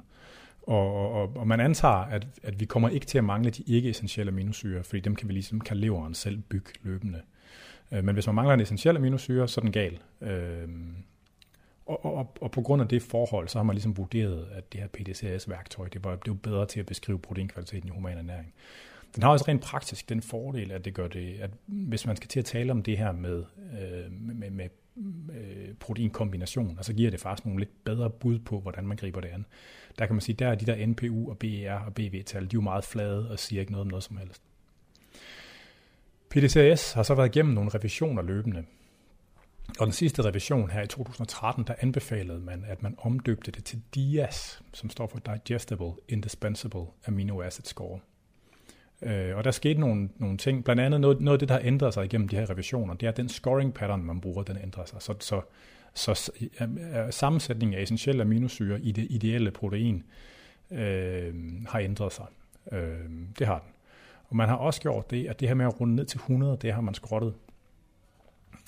Og, 0.69 1.11
og, 1.13 1.31
og 1.35 1.47
man 1.47 1.59
antager, 1.59 1.93
at, 1.93 2.27
at 2.43 2.59
vi 2.59 2.65
kommer 2.65 2.89
ikke 2.89 3.05
til 3.05 3.17
at 3.17 3.23
mangle 3.23 3.49
de 3.49 3.63
ikke-essentielle 3.63 4.31
aminosyre, 4.31 4.83
fordi 4.83 4.99
dem 4.99 5.15
kan 5.15 5.27
vi 5.27 5.33
ligesom, 5.33 5.61
kan 5.61 5.77
leveren 5.77 6.13
selv 6.13 6.37
bygge 6.37 6.71
løbende. 6.83 7.21
Øh, 7.91 8.03
men 8.03 8.13
hvis 8.13 8.25
man 8.25 8.35
mangler 8.35 8.53
en 8.53 8.59
essentiel 8.59 8.97
aminosyre, 8.97 9.47
så 9.47 9.61
er 9.61 9.63
den 9.63 9.71
gal. 9.71 9.99
Øh, 10.21 10.67
og, 11.85 12.05
og, 12.05 12.37
og 12.41 12.51
på 12.51 12.61
grund 12.61 12.81
af 12.81 12.87
det 12.87 13.01
forhold, 13.01 13.47
så 13.47 13.57
har 13.59 13.63
man 13.63 13.73
ligesom 13.73 13.97
vurderet, 13.97 14.47
at 14.51 14.73
det 14.73 14.81
her 14.81 14.87
PDCS-værktøj, 14.87 15.87
det 15.87 16.03
var, 16.03 16.15
det 16.15 16.29
var 16.29 16.37
bedre 16.43 16.65
til 16.65 16.79
at 16.79 16.85
beskrive 16.85 17.19
proteinkvaliteten 17.19 17.89
i 17.89 17.91
human 17.91 18.17
ernæring. 18.17 18.53
Den 19.15 19.23
har 19.23 19.29
også 19.29 19.45
rent 19.47 19.61
praktisk 19.61 20.09
den 20.09 20.21
fordel, 20.21 20.71
at 20.71 20.85
det 20.85 20.93
gør 20.93 21.07
det, 21.07 21.39
at 21.39 21.49
hvis 21.65 22.05
man 22.05 22.15
skal 22.15 22.27
til 22.27 22.39
at 22.39 22.45
tale 22.45 22.71
om 22.71 22.83
det 22.83 22.97
her 22.97 23.11
med, 23.11 23.43
øh, 23.81 24.11
med, 24.11 24.49
med, 24.49 24.69
med 24.99 25.75
proteinkombination, 25.75 26.77
så 26.81 26.93
giver 26.93 27.11
det 27.11 27.19
faktisk 27.19 27.45
nogle 27.45 27.59
lidt 27.59 27.83
bedre 27.83 28.09
bud 28.09 28.39
på, 28.39 28.59
hvordan 28.59 28.87
man 28.87 28.97
griber 28.97 29.21
det 29.21 29.27
an. 29.27 29.45
Der 29.99 30.05
kan 30.05 30.15
man 30.15 30.21
sige, 30.21 30.35
der 30.35 30.47
er 30.47 30.55
de 30.55 30.65
der 30.65 30.85
NPU 30.85 31.29
og 31.29 31.37
BER 31.37 31.73
og 31.73 31.93
BV-tal, 31.93 32.41
de 32.41 32.45
er 32.45 32.49
jo 32.53 32.61
meget 32.61 32.83
flade 32.83 33.31
og 33.31 33.39
siger 33.39 33.59
ikke 33.59 33.71
noget 33.71 33.81
om 33.81 33.87
noget 33.87 34.03
som 34.03 34.17
helst. 34.17 34.41
PDCS 36.29 36.93
har 36.93 37.03
så 37.03 37.15
været 37.15 37.35
igennem 37.35 37.53
nogle 37.53 37.69
revisioner 37.69 38.21
løbende. 38.21 38.65
Og 39.79 39.85
den 39.85 39.93
sidste 39.93 40.21
revision 40.25 40.69
her 40.69 40.81
i 40.81 40.87
2013, 40.87 41.63
der 41.63 41.73
anbefalede 41.79 42.39
man, 42.39 42.63
at 42.67 42.83
man 42.83 42.95
omdøbte 42.97 43.51
det 43.51 43.65
til 43.65 43.81
DIAS, 43.95 44.61
som 44.73 44.89
står 44.89 45.07
for 45.07 45.19
Digestible 45.19 45.91
Indispensable 46.07 46.85
Amino 47.07 47.41
Acid 47.41 47.63
Score. 47.63 47.99
Øh, 49.01 49.37
og 49.37 49.43
der 49.43 49.51
skete 49.51 49.79
nogle, 49.79 50.09
nogle 50.17 50.37
ting, 50.37 50.63
blandt 50.63 50.81
andet 50.81 51.01
noget, 51.01 51.21
noget 51.21 51.35
af 51.35 51.39
det, 51.39 51.49
der 51.49 51.55
har 51.55 51.61
ændret 51.63 51.93
sig 51.93 52.05
igennem 52.05 52.27
de 52.27 52.35
her 52.35 52.49
revisioner, 52.49 52.93
det 52.93 53.05
er, 53.05 53.11
at 53.11 53.17
den 53.17 53.29
scoring 53.29 53.73
pattern, 53.73 54.03
man 54.03 54.21
bruger, 54.21 54.43
den 54.43 54.57
ændrer 54.63 54.85
sig. 54.85 55.01
Så, 55.01 55.13
så, 55.19 55.41
så 55.93 56.31
sammensætningen 57.09 57.77
af 57.77 57.81
essentielle 57.81 58.21
aminosyre 58.21 58.81
i 58.81 58.91
det 58.91 59.07
ideelle 59.09 59.51
protein 59.51 60.03
øh, 60.71 61.33
har 61.67 61.79
ændret 61.79 62.13
sig. 62.13 62.25
Øh, 62.71 63.09
det 63.39 63.47
har 63.47 63.59
den. 63.59 63.69
Og 64.29 64.35
man 64.35 64.49
har 64.49 64.55
også 64.55 64.81
gjort 64.81 65.11
det, 65.11 65.27
at 65.27 65.39
det 65.39 65.47
her 65.47 65.55
med 65.55 65.65
at 65.65 65.81
runde 65.81 65.95
ned 65.95 66.05
til 66.05 66.17
100, 66.17 66.57
det 66.61 66.73
har 66.73 66.81
man 66.81 66.93
skrottet. 66.93 67.33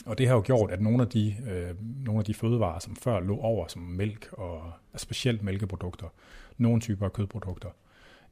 Og 0.06 0.18
det 0.18 0.28
har 0.28 0.36
jo 0.36 0.44
gjort, 0.46 0.72
at 0.72 0.82
nogle 0.82 1.02
af 1.02 1.10
de, 1.10 1.36
øh, 1.50 1.76
nogle 2.06 2.20
af 2.20 2.26
de 2.26 2.34
fødevarer, 2.34 2.80
som 2.80 2.96
før 2.96 3.20
lå 3.20 3.38
over, 3.38 3.68
som 3.68 3.82
mælk 3.82 4.30
og 4.32 4.72
altså 4.94 5.04
specielt 5.04 5.44
mælkeprodukter, 5.44 6.08
nogle 6.58 6.82
typer 6.82 7.06
af 7.06 7.14
kødprodukter, 7.14 7.70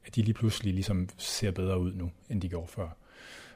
at 0.06 0.16
de 0.16 0.22
lige 0.22 0.34
pludselig 0.34 0.74
ligesom 0.74 1.10
ser 1.18 1.52
bedre 1.52 1.80
ud 1.80 1.94
nu, 1.94 2.12
end 2.30 2.42
de 2.42 2.50
gjorde 2.50 2.68
før. 2.68 2.88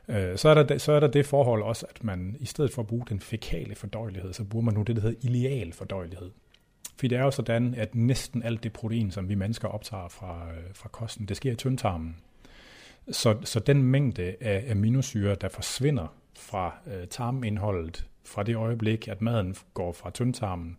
Øh, 0.07 0.37
så, 0.37 0.49
er 0.49 0.63
der, 0.63 0.77
så 0.77 0.91
er 0.91 0.99
der 0.99 1.07
det 1.07 1.25
forhold 1.25 1.63
også, 1.63 1.85
at 1.89 2.03
man 2.03 2.35
i 2.39 2.45
stedet 2.45 2.71
for 2.71 2.81
at 2.81 2.87
bruge 2.87 3.05
den 3.09 3.19
fækale 3.19 3.75
fordøjelighed, 3.75 4.33
så 4.33 4.43
bruger 4.43 4.65
man 4.65 4.73
nu 4.73 4.81
det, 4.81 4.95
der 4.95 5.01
hedder 5.01 5.17
ileal 5.21 5.73
fordøjelighed. 5.73 6.31
For 6.97 7.07
det 7.07 7.17
er 7.17 7.23
jo 7.23 7.31
sådan, 7.31 7.75
at 7.75 7.95
næsten 7.95 8.43
alt 8.43 8.63
det 8.63 8.73
protein, 8.73 9.11
som 9.11 9.29
vi 9.29 9.35
mennesker 9.35 9.67
optager 9.67 10.07
fra, 10.07 10.51
øh, 10.51 10.63
fra 10.73 10.89
kosten, 10.89 11.25
det 11.25 11.37
sker 11.37 11.51
i 11.51 11.55
tyndtarmen. 11.55 12.15
Så, 13.11 13.37
så 13.43 13.59
den 13.59 13.83
mængde 13.83 14.35
af 14.41 14.71
aminosyre, 14.71 15.35
der 15.35 15.49
forsvinder 15.49 16.15
fra 16.35 16.75
øh, 16.87 17.07
tarmindholdet 17.07 18.07
fra 18.25 18.43
det 18.43 18.55
øjeblik, 18.55 19.07
at 19.07 19.21
maden 19.21 19.55
går 19.73 19.91
fra 19.91 20.09
tyndtarmen 20.09 20.77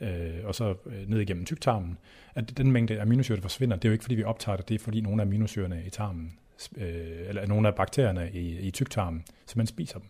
øh, 0.00 0.34
og 0.44 0.54
så 0.54 0.74
øh, 0.86 1.08
ned 1.10 1.20
igennem 1.20 1.44
tyktarmen, 1.44 1.98
at 2.34 2.58
den 2.58 2.72
mængde 2.72 3.00
aminosyre, 3.00 3.36
der 3.36 3.42
forsvinder, 3.42 3.76
det 3.76 3.84
er 3.84 3.88
jo 3.88 3.92
ikke 3.92 4.04
fordi, 4.04 4.14
vi 4.14 4.24
optager 4.24 4.56
det, 4.56 4.68
det 4.68 4.74
er 4.74 4.78
fordi 4.78 5.00
nogle 5.00 5.22
af 5.22 5.26
aminosyrene 5.26 5.82
i 5.86 5.90
tarmen, 5.90 6.38
øh, 6.76 7.28
eller 7.28 7.46
nogle 7.46 7.68
af 7.68 7.74
bakterierne 7.74 8.30
i, 8.32 8.58
i 8.58 8.70
tyktarmen, 8.70 9.24
så 9.46 9.54
man 9.56 9.66
spiser 9.66 9.98
dem. 9.98 10.08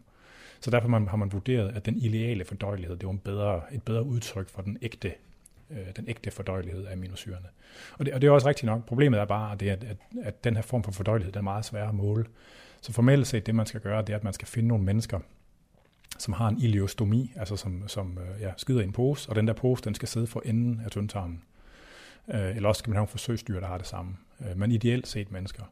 Så 0.61 0.71
derfor 0.71 0.89
man, 0.89 1.09
har 1.09 1.17
man 1.17 1.33
vurderet, 1.33 1.77
at 1.77 1.87
den 1.87 1.97
ideale 1.97 2.45
fordøjelighed, 2.45 2.97
det 2.97 3.07
var 3.07 3.13
en 3.13 3.19
bedre, 3.19 3.63
et 3.73 3.83
bedre 3.83 4.03
udtryk 4.03 4.49
for 4.49 4.63
den 4.63 4.79
ægte 4.83 5.13
øh, 5.71 5.79
den 5.97 6.05
ægte 6.09 6.31
fordøjelighed 6.31 6.87
af 6.87 6.93
aminosyrene. 6.93 7.47
Og 7.99 8.07
det, 8.07 8.15
og 8.15 8.21
det 8.21 8.29
er 8.29 8.31
også 8.31 8.49
rigtigt 8.49 8.67
nok. 8.67 8.87
Problemet 8.87 9.21
er 9.21 9.25
bare, 9.25 9.53
at, 9.53 9.61
det, 9.61 9.71
at, 9.71 9.85
at, 9.85 9.97
at 10.23 10.45
den 10.45 10.55
her 10.55 10.63
form 10.63 10.83
for 10.83 10.93
fordøjelighed 10.93 11.33
den 11.33 11.39
er 11.39 11.43
meget 11.43 11.65
svær 11.65 11.89
at 11.89 11.95
måle. 11.95 12.25
Så 12.81 12.93
formelt 12.93 13.27
set, 13.27 13.47
det 13.47 13.55
man 13.55 13.67
skal 13.67 13.81
gøre, 13.81 14.03
det 14.03 14.11
er, 14.11 14.17
at 14.17 14.25
man 14.25 14.33
skal 14.33 14.49
finde 14.49 14.69
nogle 14.69 14.85
mennesker, 14.85 15.21
som 16.27 16.33
har 16.33 16.49
en 16.49 16.59
ileostomi, 16.61 17.33
altså 17.37 17.57
som, 17.57 17.89
som 17.89 18.19
øh, 18.19 18.43
ja, 18.43 18.53
skider 18.57 18.81
i 18.81 18.85
en 18.85 18.93
pose, 18.93 19.29
og 19.29 19.37
den 19.37 19.47
der 19.47 19.53
pose, 19.53 19.85
den 19.85 19.95
skal 19.95 20.09
sidde 20.09 20.27
for 20.27 20.43
enden 20.45 20.81
af 20.85 20.91
tyndtarmen. 20.91 21.43
Øh, 22.35 22.57
eller 22.57 22.69
også 22.69 22.79
skal 22.79 22.91
man 22.91 22.95
have 22.95 23.01
nogle 23.01 23.09
forsøgsdyr, 23.09 23.61
der 23.61 23.67
har 23.67 23.79
det 23.79 23.87
samme. 23.87 24.17
Øh, 24.41 24.57
men 24.59 24.73
ideelt 24.73 25.09
set 25.09 25.33
mennesker. 25.33 25.63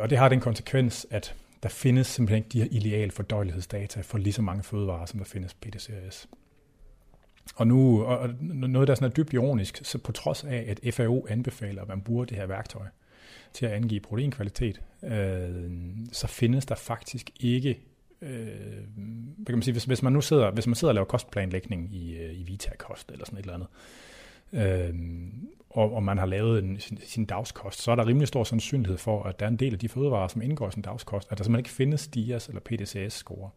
Og 0.00 0.10
det 0.10 0.18
har 0.18 0.28
den 0.28 0.40
konsekvens, 0.40 1.06
at 1.10 1.34
der 1.62 1.68
findes 1.68 2.06
simpelthen 2.06 2.38
ikke 2.38 2.48
de 2.48 2.62
her 2.62 2.68
ideal 2.70 3.10
fordøjelighedsdata 3.10 4.00
for 4.00 4.18
lige 4.18 4.32
så 4.32 4.42
mange 4.42 4.62
fødevarer, 4.62 5.06
som 5.06 5.18
der 5.18 5.24
findes 5.24 5.54
PDCRS. 5.54 6.28
Og 7.56 7.66
nu, 7.66 8.04
og 8.04 8.30
noget, 8.40 8.88
der 8.88 8.94
sådan 8.94 9.10
er 9.10 9.14
dybt 9.14 9.32
ironisk, 9.32 9.80
så 9.82 9.98
på 9.98 10.12
trods 10.12 10.44
af, 10.44 10.76
at 10.84 10.94
FAO 10.94 11.26
anbefaler, 11.28 11.82
at 11.82 11.88
man 11.88 12.00
bruger 12.00 12.24
det 12.24 12.36
her 12.36 12.46
værktøj 12.46 12.86
til 13.52 13.66
at 13.66 13.72
angive 13.72 14.00
proteinkvalitet, 14.00 14.82
øh, 15.02 15.70
så 16.12 16.26
findes 16.26 16.66
der 16.66 16.74
faktisk 16.74 17.30
ikke 17.40 17.80
øh, 18.22 18.28
hvad 19.36 19.46
kan 19.46 19.54
man 19.54 19.62
sige, 19.62 19.72
hvis, 19.72 19.84
hvis 19.84 20.02
man 20.02 20.12
nu 20.12 20.20
sidder, 20.20 20.50
hvis 20.50 20.66
man 20.66 20.74
sidder 20.74 20.90
og 20.90 20.94
laver 20.94 21.06
kostplanlægning 21.06 21.94
i, 21.94 22.16
øh, 22.16 22.40
i 22.40 22.42
Vita-kost 22.42 23.10
eller 23.12 23.24
sådan 23.24 23.38
et 23.38 23.42
eller 23.42 23.54
andet, 23.54 23.68
øh, 24.52 24.94
og, 25.70 25.94
og 25.94 26.02
man 26.02 26.18
har 26.18 26.26
lavet 26.26 26.64
en, 26.64 26.80
sin, 26.80 26.98
sin 27.04 27.24
dagskost, 27.24 27.82
så 27.82 27.90
er 27.90 27.94
der 27.94 28.06
rimelig 28.06 28.28
stor 28.28 28.44
sandsynlighed 28.44 28.98
for, 28.98 29.22
at 29.22 29.40
der 29.40 29.46
er 29.46 29.50
en 29.50 29.56
del 29.56 29.72
af 29.72 29.78
de 29.78 29.88
fødevarer, 29.88 30.28
som 30.28 30.42
indgår 30.42 30.68
i 30.68 30.72
sin 30.72 30.82
dagskost, 30.82 31.28
at 31.30 31.38
der 31.38 31.44
simpelthen 31.44 31.60
ikke 31.60 31.70
findes 31.70 32.08
DIAS 32.08 32.48
eller 32.48 32.60
PDCS-score. 32.60 33.50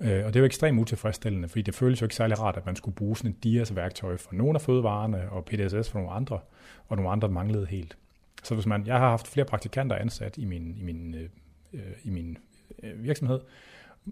Øh, 0.00 0.24
og 0.26 0.34
det 0.34 0.36
er 0.36 0.40
jo 0.40 0.46
ekstremt 0.46 0.80
utilfredsstillende, 0.80 1.48
fordi 1.48 1.62
det 1.62 1.74
føles 1.74 2.00
jo 2.00 2.06
ikke 2.06 2.14
særlig 2.14 2.40
rart, 2.40 2.56
at 2.56 2.66
man 2.66 2.76
skulle 2.76 2.94
bruge 2.94 3.16
sådan 3.16 3.30
et 3.30 3.44
DIAS-værktøj 3.44 4.16
for 4.16 4.34
nogle 4.34 4.54
af 4.54 4.60
fødevarene, 4.60 5.30
og 5.30 5.44
PDSS 5.44 5.90
for 5.90 5.98
nogle 5.98 6.10
andre, 6.10 6.40
og 6.88 6.96
nogle 6.96 7.10
andre 7.10 7.28
manglede 7.28 7.66
helt. 7.66 7.96
Så 8.42 8.54
hvis 8.54 8.66
man, 8.66 8.86
jeg 8.86 8.98
har 8.98 9.08
haft 9.08 9.28
flere 9.28 9.46
praktikanter 9.46 9.96
ansat 9.96 10.38
i 10.38 10.44
min, 10.44 10.74
i 10.76 10.82
min, 10.82 11.14
øh, 11.14 11.28
øh 11.72 11.80
i 12.02 12.10
min 12.10 12.38
Øh, 12.82 13.04
virksomhed, 13.04 13.40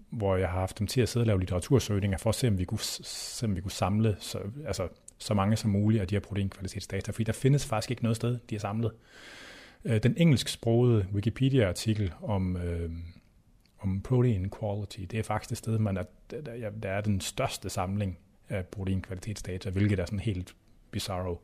hvor 0.09 0.35
jeg 0.35 0.49
har 0.49 0.59
haft 0.59 0.79
dem 0.79 0.87
til 0.87 1.01
at 1.01 1.09
sidde 1.09 1.23
og 1.23 1.27
lave 1.27 1.39
litteratursøgninger 1.39 2.17
for 2.17 2.29
at 2.29 2.35
se, 2.35 2.47
om 2.47 2.57
vi 2.57 2.65
kunne, 2.65 2.79
se, 2.79 3.45
om 3.45 3.55
vi 3.55 3.61
kunne 3.61 3.71
samle 3.71 4.15
så, 4.19 4.39
altså, 4.65 4.87
så 5.17 5.33
mange 5.33 5.55
som 5.55 5.71
muligt 5.71 6.01
af 6.01 6.07
de 6.07 6.15
her 6.15 6.19
proteinkvalitetsdata, 6.19 7.11
fordi 7.11 7.23
der 7.23 7.33
findes 7.33 7.65
faktisk 7.65 7.91
ikke 7.91 8.03
noget 8.03 8.15
sted, 8.15 8.39
de 8.49 8.55
er 8.55 8.59
samlet. 8.59 8.91
Øh, 9.85 10.03
den 10.03 10.13
engelsksprogede 10.17 11.07
Wikipedia-artikel 11.13 12.13
om, 12.21 12.57
øh, 12.57 12.91
om 13.79 14.01
protein 14.01 14.51
quality, 14.59 14.99
det 14.99 15.19
er 15.19 15.23
faktisk 15.23 15.49
det 15.49 15.57
sted, 15.57 15.79
man 15.79 15.97
er, 15.97 16.03
der, 16.31 16.69
der 16.83 16.89
er 16.89 17.01
den 17.01 17.21
største 17.21 17.69
samling 17.69 18.17
af 18.49 18.65
proteinkvalitetsdata, 18.65 19.69
hvilket 19.69 19.99
er 19.99 20.05
sådan 20.05 20.19
helt 20.19 20.55
bizarro. 20.91 21.31
Øh, 21.31 21.37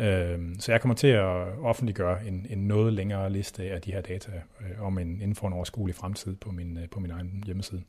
Øh, 0.00 0.38
så 0.58 0.72
jeg 0.72 0.80
kommer 0.80 0.94
til 0.94 1.06
at 1.06 1.58
offentliggøre 1.58 2.26
en, 2.26 2.46
en 2.50 2.58
noget 2.58 2.92
længere 2.92 3.30
liste 3.30 3.70
af 3.70 3.82
de 3.82 3.92
her 3.92 4.00
data 4.00 4.32
øh, 4.60 4.82
om 4.82 4.98
en, 4.98 5.08
inden 5.08 5.34
for 5.34 5.46
en 5.46 5.52
overskuelig 5.52 5.94
fremtid 5.94 6.36
på 6.36 6.50
min, 6.50 6.78
øh, 6.78 6.88
på 6.88 7.00
min 7.00 7.10
egen 7.10 7.42
hjemmeside. 7.46 7.82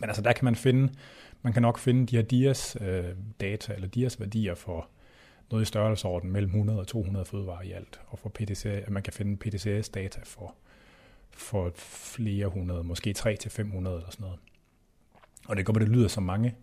Men 0.00 0.10
altså 0.10 0.22
der 0.22 0.32
kan 0.32 0.44
man 0.44 0.54
finde, 0.54 0.92
man 1.42 1.52
kan 1.52 1.62
nok 1.62 1.78
finde 1.78 2.06
de 2.06 2.16
her 2.16 2.22
DIAS 2.22 2.76
øh, 2.80 3.04
data, 3.40 3.74
eller 3.74 3.88
DIAS 3.88 4.20
værdier 4.20 4.54
for 4.54 4.88
noget 5.50 5.62
i 5.62 5.66
størrelsesorden 5.66 6.32
mellem 6.32 6.50
100 6.50 6.80
og 6.80 6.86
200 6.86 7.26
fødevarer 7.26 7.62
i 7.62 7.72
alt. 7.72 8.00
Og 8.06 8.18
for 8.18 8.28
PTC, 8.28 8.66
at 8.66 8.90
man 8.90 9.02
kan 9.02 9.12
finde 9.12 9.36
PTCS 9.36 9.88
data 9.88 10.20
for, 10.24 10.54
for 11.30 11.72
flere 11.76 12.46
hundrede, 12.46 12.84
måske 12.84 13.12
3 13.12 13.36
til 13.36 13.50
500 13.50 13.96
eller 13.96 14.10
sådan 14.10 14.24
noget. 14.24 14.38
Og 15.48 15.56
det 15.56 15.66
går 15.66 15.72
på, 15.72 15.78
det 15.78 15.88
lyder 15.88 16.08
som 16.08 16.22
mange, 16.22 16.54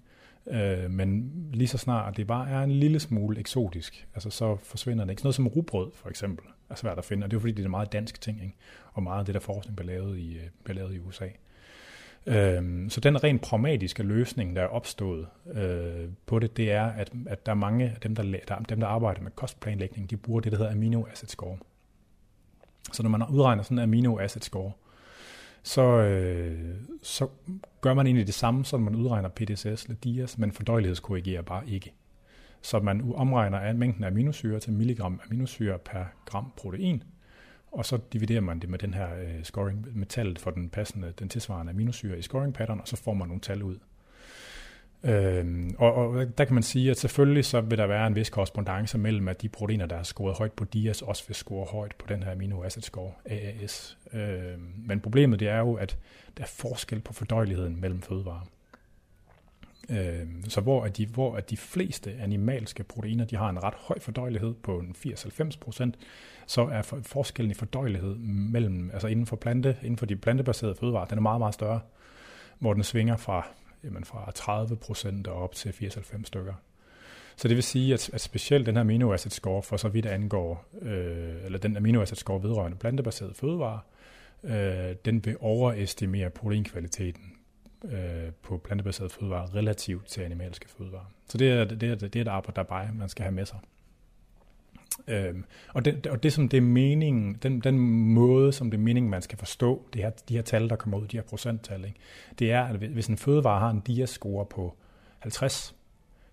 øh, 0.47 0.91
men 0.91 1.31
lige 1.53 1.67
så 1.67 1.77
snart 1.77 2.17
det 2.17 2.27
bare 2.27 2.49
er 2.49 2.63
en 2.63 2.71
lille 2.71 2.99
smule 2.99 3.39
eksotisk, 3.39 4.07
altså 4.15 4.29
så 4.29 4.57
forsvinder 4.63 5.05
det 5.05 5.11
ikke. 5.11 5.19
Sådan 5.19 5.27
noget 5.27 5.35
som 5.35 5.47
rugbrød 5.47 5.91
for 5.93 6.09
eksempel 6.09 6.45
er 6.69 6.75
svært 6.75 6.97
at 6.97 7.05
finde, 7.05 7.23
og 7.23 7.31
det 7.31 7.37
er 7.37 7.41
fordi, 7.41 7.53
det 7.53 7.59
er 7.59 7.65
en 7.65 7.71
meget 7.71 7.91
dansk 7.91 8.21
ting, 8.21 8.43
ikke? 8.43 8.55
og 8.93 9.03
meget 9.03 9.19
af 9.19 9.25
det 9.25 9.33
der 9.33 9.39
forskning 9.39 9.75
bliver 9.75 9.91
lavet 9.93 10.17
i, 10.17 10.37
øh, 10.37 10.43
bliver 10.63 10.75
lavet 10.75 10.95
i 10.95 10.99
USA. 10.99 11.27
Øh, 12.25 12.89
så 12.89 12.99
den 12.99 13.23
rent 13.23 13.41
pragmatiske 13.41 14.03
løsning, 14.03 14.55
der 14.55 14.61
er 14.61 14.67
opstået 14.67 15.27
øh, 15.53 16.09
på 16.25 16.39
det, 16.39 16.57
det 16.57 16.71
er, 16.71 16.85
at, 16.85 17.11
at 17.25 17.45
der 17.45 17.51
er 17.51 17.55
mange 17.55 17.85
af 17.85 17.95
dem 18.03 18.15
der, 18.15 18.23
der, 18.47 18.59
dem, 18.59 18.79
der 18.79 18.87
arbejder 18.87 19.21
med 19.21 19.31
kostplanlægning, 19.31 20.09
de 20.09 20.17
bruger 20.17 20.41
det, 20.41 20.51
der 20.51 20.57
hedder 20.57 20.71
amino 20.71 21.05
acid 21.11 21.27
score. 21.27 21.57
Så 22.93 23.03
når 23.03 23.09
man 23.09 23.23
udregner 23.29 23.63
sådan 23.63 23.77
en 23.77 23.83
amino 23.83 24.19
acid 24.19 24.41
score, 24.41 24.71
så, 25.65 25.81
øh, 25.81 26.75
så 27.01 27.27
gør 27.81 27.93
man 27.93 28.07
egentlig 28.07 28.27
det 28.27 28.35
samme, 28.35 28.65
som 28.65 28.81
man 28.81 28.95
udregner 28.95 29.29
PDCS 29.29 29.83
eller 29.83 29.95
DIAS, 30.03 30.37
men 30.37 30.51
fordøjelighedskorrigerer 30.51 31.41
bare 31.41 31.69
ikke. 31.69 31.93
Så 32.61 32.79
man 32.79 33.13
omregner 33.15 33.57
af 33.57 33.75
mængden 33.75 34.03
af 34.03 34.07
aminosyre 34.07 34.59
til 34.59 34.73
milligram 34.73 35.21
aminosyre 35.25 35.79
per 35.79 36.05
gram 36.25 36.51
protein, 36.57 37.03
og 37.71 37.85
så 37.85 37.99
dividerer 38.13 38.41
man 38.41 38.59
det 38.59 38.69
med 38.69 38.79
den 38.79 38.93
her 38.93 39.19
øh, 39.19 39.43
scoring, 39.43 39.87
med 39.97 40.07
tallet 40.07 40.39
for 40.39 40.51
den 40.51 40.69
passende, 40.69 41.13
den 41.19 41.29
tilsvarende 41.29 41.71
aminosyre 41.71 42.19
i 42.19 42.21
scoring 42.21 42.53
pattern, 42.53 42.79
og 42.79 42.87
så 42.87 42.95
får 42.95 43.13
man 43.13 43.27
nogle 43.27 43.41
tal 43.41 43.63
ud. 43.63 43.77
Øhm, 45.05 45.75
og, 45.77 45.93
og 45.93 46.37
der 46.37 46.45
kan 46.45 46.53
man 46.53 46.63
sige, 46.63 46.91
at 46.91 46.97
selvfølgelig 46.97 47.45
så 47.45 47.61
vil 47.61 47.77
der 47.77 47.87
være 47.87 48.07
en 48.07 48.15
vis 48.15 48.29
korrespondence 48.29 48.97
mellem, 48.97 49.27
at 49.27 49.41
de 49.41 49.49
proteiner, 49.49 49.85
der 49.85 49.95
er 49.95 50.03
scoret 50.03 50.37
højt 50.37 50.53
på 50.53 50.65
DIAS, 50.65 51.01
også 51.01 51.23
vil 51.27 51.35
score 51.35 51.65
højt 51.65 51.95
på 51.95 52.05
den 52.09 52.23
her 52.23 52.31
amino 52.31 52.63
acid 52.63 52.81
score, 52.81 53.11
AAS. 53.25 53.97
Øhm, 54.13 54.73
men 54.85 54.99
problemet 54.99 55.39
det 55.39 55.47
er 55.47 55.59
jo, 55.59 55.73
at 55.73 55.97
der 56.37 56.43
er 56.43 56.47
forskel 56.47 56.99
på 56.99 57.13
fordøjeligheden 57.13 57.81
mellem 57.81 58.01
fødevarer. 58.01 58.47
Øhm, 59.89 60.43
så 60.49 60.61
hvor 60.61 60.83
at, 60.83 60.97
de, 60.97 61.05
hvor 61.05 61.35
at 61.35 61.49
de 61.49 61.57
fleste 61.57 62.15
animalske 62.21 62.83
proteiner, 62.83 63.25
de 63.25 63.35
har 63.35 63.49
en 63.49 63.63
ret 63.63 63.73
høj 63.77 63.99
fordøjelighed 63.99 64.53
på 64.53 64.83
80-90%, 65.05 65.91
så 66.47 66.61
er 66.61 66.81
for, 66.81 66.99
forskellen 67.01 67.51
i 67.51 67.53
fordøjelighed 67.53 68.15
mellem, 68.51 68.89
altså 68.93 69.07
inden 69.07 69.25
for, 69.25 69.35
plante, 69.35 69.77
inden 69.81 69.97
for 69.97 70.05
de 70.05 70.15
plantebaserede 70.15 70.75
fødevarer, 70.75 71.05
den 71.05 71.17
er 71.17 71.21
meget, 71.21 71.39
meget 71.39 71.53
større, 71.53 71.79
hvor 72.59 72.73
den 72.73 72.83
svinger 72.83 73.17
fra, 73.17 73.47
jamen 73.85 74.03
fra 74.03 74.31
30 74.35 74.75
procent 74.75 75.27
op 75.27 75.55
til 75.55 75.69
80-90 75.69 76.23
stykker. 76.23 76.53
Så 77.35 77.47
det 77.47 77.55
vil 77.55 77.63
sige, 77.63 77.93
at, 77.93 78.09
at 78.13 78.21
specielt 78.21 78.65
den 78.65 78.75
her 78.75 78.81
aminoacid 78.81 79.31
score, 79.31 79.63
for 79.63 79.77
så 79.77 79.89
vidt 79.89 80.05
angår, 80.05 80.65
øh, 80.81 81.45
eller 81.45 81.59
den 81.59 81.77
aminoacid 81.77 82.15
score 82.15 82.43
vedrørende 82.43 82.77
plantebaserede 82.77 83.33
fødevarer, 83.33 83.79
øh, 84.43 84.95
den 85.05 85.25
vil 85.25 85.37
overestimere 85.39 86.29
proteinkvaliteten 86.29 87.33
øh, 87.85 88.31
på 88.41 88.57
plantebaserede 88.57 89.09
fødevarer 89.09 89.55
relativt 89.55 90.07
til 90.07 90.21
animalske 90.21 90.69
fødevarer. 90.69 91.11
Så 91.29 91.37
det 91.37 91.51
er, 91.51 91.65
det 91.65 91.83
er, 91.83 91.95
det 91.95 92.15
er 92.15 92.21
et 92.21 92.27
arbejde, 92.27 92.95
man 92.95 93.09
skal 93.09 93.23
have 93.23 93.35
med 93.35 93.45
sig. 93.45 93.59
Øhm, 95.07 95.45
og, 95.73 95.85
det, 95.85 96.07
og 96.07 96.23
det 96.23 96.33
som 96.33 96.49
det 96.49 96.57
er 96.57 96.61
meningen, 96.61 97.33
den, 97.43 97.59
den 97.59 97.79
måde 98.13 98.53
som 98.53 98.71
det 98.71 98.77
er 98.77 98.81
meningen, 98.81 99.09
man 99.09 99.21
skal 99.21 99.37
forstå 99.37 99.87
det 99.93 100.01
her, 100.01 100.09
de 100.09 100.35
her 100.35 100.41
tal, 100.41 100.69
der 100.69 100.75
kommer 100.75 100.97
ud, 100.97 101.07
de 101.07 101.17
her 101.17 101.23
procenttal, 101.23 101.85
ikke? 101.85 101.99
det 102.39 102.51
er, 102.51 102.63
at 102.63 102.75
hvis 102.75 103.07
en 103.07 103.17
fødevare 103.17 103.59
har 103.59 103.69
en 103.69 103.79
diascore 103.79 104.45
på 104.45 104.75
50, 105.19 105.75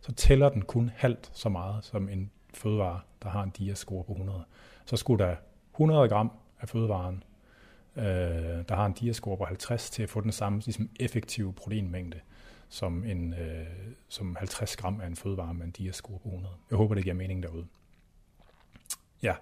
så 0.01 0.13
tæller 0.13 0.49
den 0.49 0.63
kun 0.63 0.91
halvt 0.97 1.31
så 1.33 1.49
meget 1.49 1.85
som 1.85 2.09
en 2.09 2.31
fødevare, 2.55 3.01
der 3.23 3.29
har 3.29 3.43
en 3.43 3.51
diascore 3.51 4.05
på 4.05 4.13
100. 4.13 4.45
Så 4.85 4.97
skulle 4.97 5.25
der 5.25 5.37
100 5.75 6.09
gram 6.09 6.33
af 6.61 6.69
fødevaren, 6.69 7.23
øh, 7.97 8.05
der 8.69 8.75
har 8.75 8.87
en 8.87 8.93
diascore 8.93 9.37
på 9.37 9.45
50, 9.45 9.91
til 9.91 10.03
at 10.03 10.11
få 10.11 10.21
den 10.21 10.33
samme 10.33 10.59
ligesom, 10.65 10.89
effektive 11.01 11.53
proteinmængde 11.53 12.21
som, 12.69 13.05
en, 13.05 13.35
øh, 13.35 13.67
som 14.09 14.37
50 14.37 14.77
gram 14.77 15.01
af 15.01 15.07
en 15.07 15.17
fødevare 15.17 15.55
med 15.55 15.67
en 15.67 15.71
diascore 15.71 16.19
på 16.19 16.29
100. 16.29 16.55
Jeg 16.71 16.79
håber, 16.79 16.95
det 16.95 17.05
giver 17.05 17.17
mening 17.17 17.43
derude. 17.43 17.67
Ja. 19.23 19.35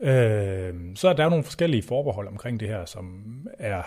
Øh, 0.00 0.74
så 0.94 1.08
er 1.08 1.12
der 1.12 1.28
nogle 1.28 1.44
forskellige 1.44 1.82
forbehold 1.82 2.28
omkring 2.28 2.60
det 2.60 2.68
her, 2.68 2.84
som 2.84 3.24
er 3.58 3.82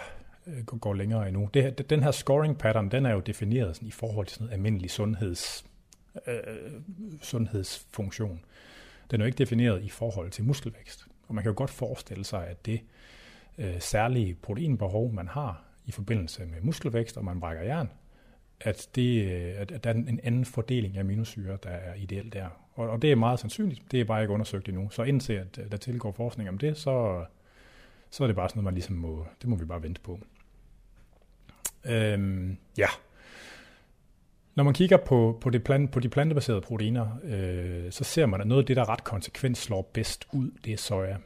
øh, 0.47 0.65
går 0.65 0.93
længere 0.93 1.27
endnu. 1.27 1.49
Det, 1.53 1.89
den 1.89 2.03
her 2.03 2.11
scoring 2.11 2.57
pattern, 2.57 2.91
den 2.91 3.05
er 3.05 3.13
jo 3.13 3.19
defineret 3.19 3.75
sådan, 3.75 3.87
i 3.87 3.91
forhold 3.91 4.27
til 4.27 4.35
sådan 4.35 4.45
noget 4.45 4.57
almindelig 4.57 4.91
sundheds, 4.91 5.65
øh, 6.27 6.39
sundhedsfunktion. 7.21 8.41
Den 9.11 9.21
er 9.21 9.25
jo 9.25 9.27
ikke 9.27 9.37
defineret 9.37 9.83
i 9.83 9.89
forhold 9.89 10.31
til 10.31 10.43
muskelvækst. 10.43 11.05
Og 11.27 11.35
man 11.35 11.43
kan 11.43 11.51
jo 11.51 11.57
godt 11.57 11.69
forestille 11.69 12.25
sig, 12.25 12.47
at 12.47 12.65
det 12.65 12.81
øh, 13.57 13.79
særlige 13.79 14.35
proteinbehov, 14.35 15.13
man 15.13 15.27
har 15.27 15.63
i 15.85 15.91
forbindelse 15.91 16.45
med 16.45 16.61
muskelvækst, 16.61 17.17
og 17.17 17.25
man 17.25 17.39
brækker 17.39 17.63
jern, 17.63 17.89
at, 18.61 18.89
det, 18.95 19.25
øh, 19.25 19.61
at, 19.61 19.71
at 19.71 19.83
der 19.83 19.89
er 19.89 19.93
en 19.93 20.19
anden 20.23 20.45
fordeling 20.45 20.97
af 20.97 21.01
aminosyre, 21.01 21.57
der 21.63 21.69
er 21.69 21.93
ideelt 21.95 22.33
der. 22.33 22.47
Og, 22.79 22.89
og 22.89 23.01
det 23.01 23.11
er 23.11 23.15
meget 23.15 23.39
sandsynligt. 23.39 23.81
Det 23.91 24.01
er 24.01 24.05
bare 24.05 24.21
ikke 24.21 24.33
undersøgt 24.33 24.69
endnu. 24.69 24.89
Så 24.89 25.03
indtil 25.03 25.33
at 25.33 25.59
der 25.71 25.77
tilgår 25.77 26.11
forskning 26.11 26.49
om 26.49 26.57
det, 26.57 26.77
så, 26.77 27.25
så 28.09 28.23
er 28.23 28.27
det 28.27 28.35
bare 28.35 28.49
sådan 28.49 28.57
noget, 28.57 28.65
man 28.65 28.73
ligesom 28.73 28.95
må, 28.95 29.25
det 29.41 29.49
må 29.49 29.55
vi 29.55 29.65
bare 29.65 29.83
vente 29.83 30.01
på. 30.01 30.19
Øhm, 31.85 32.57
ja. 32.77 32.87
Når 34.55 34.63
man 34.63 34.73
kigger 34.73 34.97
på, 34.97 35.37
på, 35.41 35.49
det 35.49 35.63
plan, 35.63 35.87
på 35.87 35.99
de 35.99 36.09
plantebaserede 36.09 36.61
proteiner, 36.61 37.07
øh, 37.23 37.91
så 37.91 38.03
ser 38.03 38.25
man, 38.25 38.41
at 38.41 38.47
noget 38.47 38.63
af 38.63 38.65
det, 38.65 38.75
der 38.75 38.89
ret 38.89 39.03
konsekvent 39.03 39.57
slår 39.57 39.89
bedst 39.93 40.27
ud, 40.33 40.51
det 40.65 40.73
er 40.73 40.77
soja. 40.77 41.17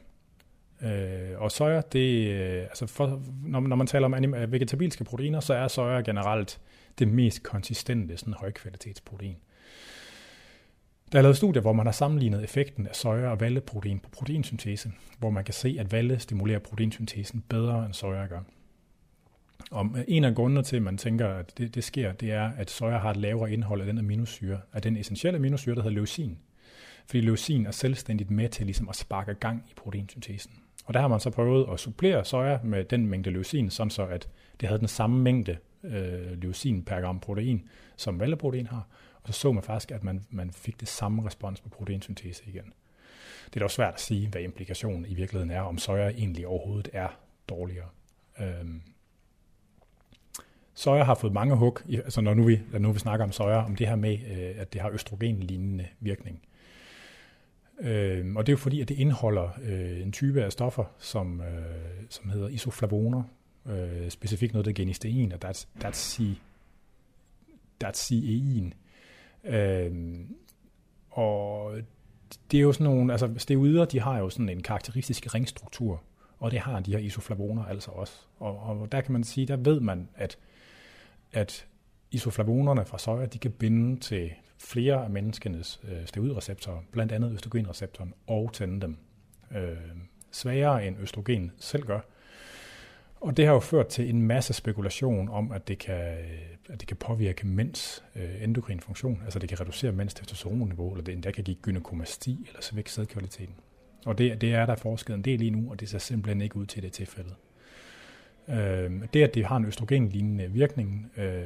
Øh, 0.82 1.40
og 1.40 1.52
soja, 1.52 1.80
det, 1.92 2.28
øh, 2.28 2.62
altså 2.62 2.86
for, 2.86 3.22
når, 3.44 3.60
når 3.60 3.76
man 3.76 3.86
taler 3.86 4.04
om 4.04 4.14
anim- 4.14 4.46
vegetabilske 4.46 5.04
proteiner, 5.04 5.40
så 5.40 5.54
er 5.54 5.68
soja 5.68 6.00
generelt 6.00 6.60
det 6.98 7.08
mest 7.08 7.42
konsistente 7.42 8.16
sådan 8.16 8.34
højkvalitetsprotein. 8.34 9.36
Der 11.14 11.20
er 11.20 11.22
lavet 11.22 11.36
studier, 11.36 11.62
hvor 11.62 11.72
man 11.72 11.86
har 11.86 11.92
sammenlignet 11.92 12.44
effekten 12.44 12.86
af 12.86 12.94
soja 12.94 13.28
og 13.28 13.40
valleprotein 13.40 13.98
på 13.98 14.08
proteinsyntese, 14.10 14.92
hvor 15.18 15.30
man 15.30 15.44
kan 15.44 15.54
se, 15.54 15.76
at 15.80 15.92
valle 15.92 16.18
stimulerer 16.18 16.58
proteinsyntesen 16.58 17.44
bedre 17.48 17.86
end 17.86 17.94
soja 17.94 18.26
gør. 18.26 18.40
Og 19.70 19.90
en 20.08 20.24
af 20.24 20.34
grundene 20.34 20.62
til, 20.62 20.76
at 20.76 20.82
man 20.82 20.98
tænker, 20.98 21.28
at 21.28 21.58
det, 21.58 21.74
det 21.74 21.84
sker, 21.84 22.12
det 22.12 22.32
er, 22.32 22.50
at 22.56 22.70
soja 22.70 22.98
har 22.98 23.10
et 23.10 23.16
lavere 23.16 23.52
indhold 23.52 23.80
af 23.80 23.86
den 23.86 23.98
aminosyre, 23.98 24.60
af 24.72 24.82
den 24.82 24.96
essentielle 24.96 25.36
aminosyre, 25.38 25.74
der 25.74 25.82
hedder 25.82 25.94
leucin. 25.94 26.38
Fordi 27.06 27.20
leucin 27.20 27.66
er 27.66 27.70
selvstændigt 27.70 28.30
med 28.30 28.48
til 28.48 28.66
ligesom 28.66 28.88
at 28.88 28.96
sparke 28.96 29.34
gang 29.34 29.64
i 29.70 29.72
proteinsyntesen. 29.76 30.52
Og 30.84 30.94
der 30.94 31.00
har 31.00 31.08
man 31.08 31.20
så 31.20 31.30
prøvet 31.30 31.66
at 31.72 31.80
supplere 31.80 32.24
soja 32.24 32.58
med 32.64 32.84
den 32.84 33.06
mængde 33.06 33.30
leucin, 33.30 33.70
sådan 33.70 33.90
så 33.90 34.06
at 34.06 34.28
det 34.60 34.68
havde 34.68 34.80
den 34.80 34.88
samme 34.88 35.18
mængde 35.22 35.56
øh, 35.84 36.42
leucin 36.42 36.82
per 36.82 37.00
gram 37.00 37.20
protein, 37.20 37.68
som 37.96 38.20
valleprotein 38.20 38.66
har, 38.66 38.88
og 39.24 39.34
så 39.34 39.40
så 39.40 39.52
man 39.52 39.62
faktisk, 39.62 39.90
at 39.90 40.04
man, 40.04 40.26
man 40.30 40.50
fik 40.50 40.80
det 40.80 40.88
samme 40.88 41.26
respons 41.26 41.60
på 41.60 41.68
proteinsyntese 41.68 42.42
igen. 42.46 42.72
Det 43.44 43.56
er 43.56 43.60
dog 43.60 43.70
svært 43.70 43.94
at 43.94 44.00
sige, 44.00 44.28
hvad 44.28 44.40
implikationen 44.40 45.06
i 45.06 45.14
virkeligheden 45.14 45.50
er, 45.50 45.60
om 45.60 45.78
soja 45.78 46.08
egentlig 46.08 46.46
overhovedet 46.46 46.88
er 46.92 47.08
dårligere. 47.48 47.88
Øhm. 48.40 48.82
Soja 50.74 51.04
har 51.04 51.14
fået 51.14 51.32
mange 51.32 51.56
hug, 51.56 51.80
altså 51.90 52.20
når 52.20 52.34
nu 52.34 52.44
vi, 52.44 52.60
når 52.72 52.78
nu 52.78 52.92
vi 52.92 52.98
snakker 52.98 53.24
om 53.24 53.32
soja, 53.32 53.64
om 53.64 53.76
det 53.76 53.88
her 53.88 53.96
med, 53.96 54.18
øh, 54.26 54.60
at 54.60 54.72
det 54.72 54.80
har 54.80 54.90
østrogenlignende 54.90 55.86
virkning. 56.00 56.42
Øh, 57.80 58.34
og 58.36 58.46
det 58.46 58.52
er 58.52 58.54
jo 58.54 58.56
fordi, 58.56 58.80
at 58.80 58.88
det 58.88 58.98
indeholder 58.98 59.48
øh, 59.62 60.00
en 60.00 60.12
type 60.12 60.44
af 60.44 60.52
stoffer, 60.52 60.84
som, 60.98 61.40
øh, 61.40 62.04
som 62.08 62.28
hedder 62.28 62.48
isoflavoner, 62.48 63.22
øh, 63.66 64.10
specifikt 64.10 64.52
noget, 64.52 64.64
der 64.64 64.70
er 64.70 64.74
genistein, 64.74 65.32
og 65.32 65.38
that's, 65.44 65.66
that's, 65.84 65.94
C, 65.94 66.20
that's 67.84 67.96
CEIN. 67.96 68.74
Øh, 69.44 69.92
og 71.10 71.74
det 72.50 72.58
er 72.58 72.62
jo 72.62 72.72
sådan 72.72 72.84
nogle, 72.84 73.12
altså 73.12 73.34
steroider, 73.36 73.84
de 73.84 74.00
har 74.00 74.18
jo 74.18 74.30
sådan 74.30 74.48
en 74.48 74.62
karakteristisk 74.62 75.34
ringstruktur, 75.34 76.02
og 76.38 76.50
det 76.50 76.58
har 76.58 76.80
de 76.80 76.92
her 76.92 76.98
isoflavoner 76.98 77.64
altså 77.64 77.90
også. 77.90 78.20
Og, 78.38 78.58
og 78.58 78.92
der 78.92 79.00
kan 79.00 79.12
man 79.12 79.24
sige, 79.24 79.46
der 79.46 79.56
ved 79.56 79.80
man, 79.80 80.08
at, 80.14 80.38
at 81.32 81.66
isoflavonerne 82.10 82.84
fra 82.84 82.98
soja, 82.98 83.26
de 83.26 83.38
kan 83.38 83.50
binde 83.50 84.00
til 84.00 84.30
flere 84.58 85.04
af 85.04 85.10
menneskenes 85.10 85.80
øh, 85.84 86.06
steroidreceptorer, 86.06 86.80
blandt 86.90 87.12
andet 87.12 87.32
østrogenreceptoren, 87.32 88.14
og 88.26 88.52
tænde 88.52 88.80
dem. 88.80 88.96
Øh, 89.56 89.76
svagere 90.30 90.86
end 90.86 90.96
østrogen 91.00 91.52
selv 91.58 91.82
gør. 91.82 92.00
Og 93.24 93.36
det 93.36 93.46
har 93.46 93.52
jo 93.52 93.60
ført 93.60 93.86
til 93.86 94.10
en 94.10 94.22
masse 94.22 94.52
spekulation 94.52 95.28
om, 95.28 95.52
at 95.52 95.68
det 95.68 95.78
kan, 95.78 95.94
øh, 95.94 96.72
at 96.72 96.80
det 96.80 96.88
kan 96.88 96.96
påvirke 96.96 97.46
mænds 97.46 98.04
øh, 98.16 98.42
endokrin 98.42 98.80
funktion, 98.80 99.22
altså 99.24 99.38
det 99.38 99.48
kan 99.48 99.60
reducere 99.60 99.92
mænds 99.92 100.14
testosteronniveau, 100.14 100.90
eller 100.90 101.04
det 101.04 101.12
endda 101.12 101.30
kan 101.30 101.44
give 101.44 101.56
gynekomasti 101.62 102.44
eller 102.48 102.62
svække 102.62 102.92
sædkvaliteten. 102.92 103.54
Og 104.06 104.18
det, 104.18 104.40
det 104.40 104.54
er 104.54 104.66
der 104.66 104.76
forsket 104.76 105.14
en 105.14 105.22
del 105.22 105.42
i 105.42 105.50
nu, 105.50 105.70
og 105.70 105.80
det 105.80 105.88
ser 105.88 105.98
simpelthen 105.98 106.40
ikke 106.40 106.56
ud 106.56 106.66
til 106.66 106.82
det 106.82 106.92
tilfælde. 106.92 107.34
Øh, 108.48 108.92
det, 109.12 109.22
at 109.22 109.34
det 109.34 109.46
har 109.46 109.56
en 109.56 109.64
østrogenlignende 109.64 110.50
virkning, 110.50 111.12
øh, 111.16 111.44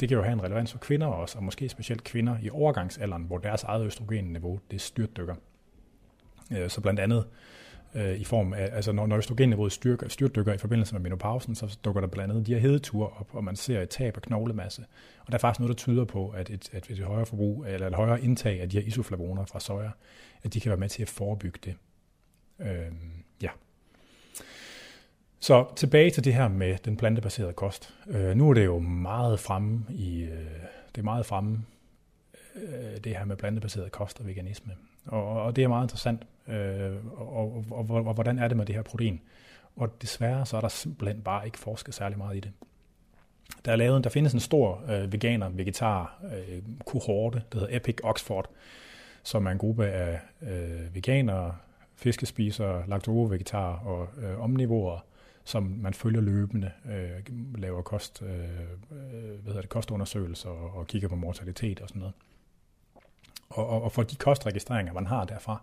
det 0.00 0.08
kan 0.08 0.16
jo 0.16 0.22
have 0.22 0.32
en 0.32 0.42
relevans 0.42 0.72
for 0.72 0.78
kvinder 0.78 1.06
også, 1.06 1.38
og 1.38 1.44
måske 1.44 1.68
specielt 1.68 2.04
kvinder 2.04 2.36
i 2.42 2.50
overgangsalderen, 2.50 3.22
hvor 3.22 3.38
deres 3.38 3.62
eget 3.62 3.86
østrogenniveau 3.86 4.60
det 4.70 4.80
styrtdykker. 4.80 5.34
Øh, 6.52 6.70
så 6.70 6.80
blandt 6.80 7.00
andet 7.00 7.18
øh, 7.18 7.53
Øh, 7.94 8.20
i 8.20 8.24
form 8.24 8.52
af, 8.52 8.68
altså 8.72 8.92
når, 8.92 9.06
når 9.06 9.16
østrogenniveauet 9.16 9.72
styrker, 9.72 10.08
styrtdykker 10.08 10.52
i 10.52 10.58
forbindelse 10.58 10.94
med 10.94 11.00
menopausen, 11.00 11.54
så 11.54 11.78
dukker 11.84 12.00
der 12.00 12.08
blandt 12.08 12.30
andet 12.32 12.46
de 12.46 12.54
her 12.54 12.60
hedeture 12.60 13.08
op, 13.20 13.28
og 13.32 13.44
man 13.44 13.56
ser 13.56 13.80
et 13.80 13.88
tab 13.88 14.16
af 14.16 14.22
knoglemasse. 14.22 14.84
Og 15.20 15.26
der 15.26 15.34
er 15.34 15.38
faktisk 15.38 15.60
noget, 15.60 15.68
der 15.68 15.76
tyder 15.76 16.04
på, 16.04 16.28
at 16.28 16.50
et, 16.50 16.68
at 16.72 16.90
et 16.90 16.98
højere 16.98 17.26
forbrug, 17.26 17.64
eller 17.68 17.86
et 17.86 17.94
højere 17.94 18.22
indtag 18.22 18.60
af 18.60 18.68
de 18.68 18.80
her 18.80 18.86
isoflavoner 18.86 19.44
fra 19.44 19.60
soja, 19.60 19.90
at 20.42 20.54
de 20.54 20.60
kan 20.60 20.70
være 20.70 20.78
med 20.78 20.88
til 20.88 21.02
at 21.02 21.08
forebygge 21.08 21.58
det. 21.64 21.76
Øh, 22.60 22.92
ja. 23.42 23.50
Så 25.40 25.66
tilbage 25.76 26.10
til 26.10 26.24
det 26.24 26.34
her 26.34 26.48
med 26.48 26.78
den 26.84 26.96
plantebaserede 26.96 27.52
kost. 27.52 27.94
Øh, 28.08 28.36
nu 28.36 28.50
er 28.50 28.54
det 28.54 28.64
jo 28.64 28.78
meget 28.78 29.40
fremme 29.40 29.86
i, 29.90 30.22
øh, 30.22 30.30
det 30.94 30.98
er 30.98 31.02
meget 31.02 31.26
fremme, 31.26 31.64
øh, 32.54 33.04
det 33.04 33.16
her 33.16 33.24
med 33.24 33.36
plantebaseret 33.36 33.92
kost 33.92 34.20
og 34.20 34.26
veganisme. 34.26 34.72
Og, 35.06 35.42
og 35.42 35.56
det 35.56 35.64
er 35.64 35.68
meget 35.68 35.84
interessant. 35.84 36.26
Øh, 36.48 36.92
og, 37.16 37.36
og, 37.36 37.64
og, 37.70 37.86
og, 37.90 38.06
og 38.06 38.14
hvordan 38.14 38.38
er 38.38 38.48
det 38.48 38.56
med 38.56 38.66
det 38.66 38.74
her 38.74 38.82
protein? 38.82 39.20
Og 39.76 40.02
desværre 40.02 40.46
så 40.46 40.56
er 40.56 40.60
der 40.60 40.68
simpelthen 40.68 41.22
bare 41.22 41.46
ikke 41.46 41.58
forsket 41.58 41.94
særlig 41.94 42.18
meget 42.18 42.36
i 42.36 42.40
det. 42.40 42.52
Der, 43.64 43.72
er 43.72 43.76
lavet, 43.76 44.04
der 44.04 44.10
findes 44.10 44.32
en 44.32 44.40
stor 44.40 44.82
øh, 44.88 45.12
veganer, 45.12 45.48
vegetar 45.48 46.22
øh, 46.24 46.62
kohorte, 46.86 47.42
der 47.52 47.58
hedder 47.58 47.76
Epic 47.76 47.96
Oxford, 48.02 48.50
som 49.22 49.46
er 49.46 49.50
en 49.50 49.58
gruppe 49.58 49.86
af 49.86 50.20
øh, 50.42 50.94
veganere, 50.94 51.54
fiskespisere, 51.96 52.84
lakto-vegetarer 52.88 53.78
og 53.78 54.08
øh, 54.18 54.40
omnivorer, 54.40 54.98
som 55.44 55.62
man 55.62 55.94
følger 55.94 56.20
løbende, 56.20 56.70
øh, 56.90 57.36
laver 57.58 57.82
kost, 57.82 58.22
øh, 58.22 58.28
øh, 58.30 58.44
hvad 58.90 59.44
hedder 59.44 59.60
det, 59.60 59.70
kostundersøgelser 59.70 60.48
og, 60.48 60.78
og 60.78 60.86
kigger 60.86 61.08
på 61.08 61.16
mortalitet 61.16 61.80
og 61.80 61.88
sådan 61.88 62.00
noget. 62.00 62.14
Og, 63.54 63.68
og, 63.68 63.82
og 63.82 63.92
for 63.92 64.02
de 64.02 64.16
kostregistreringer, 64.16 64.92
man 64.92 65.06
har 65.06 65.24
derfra, 65.24 65.62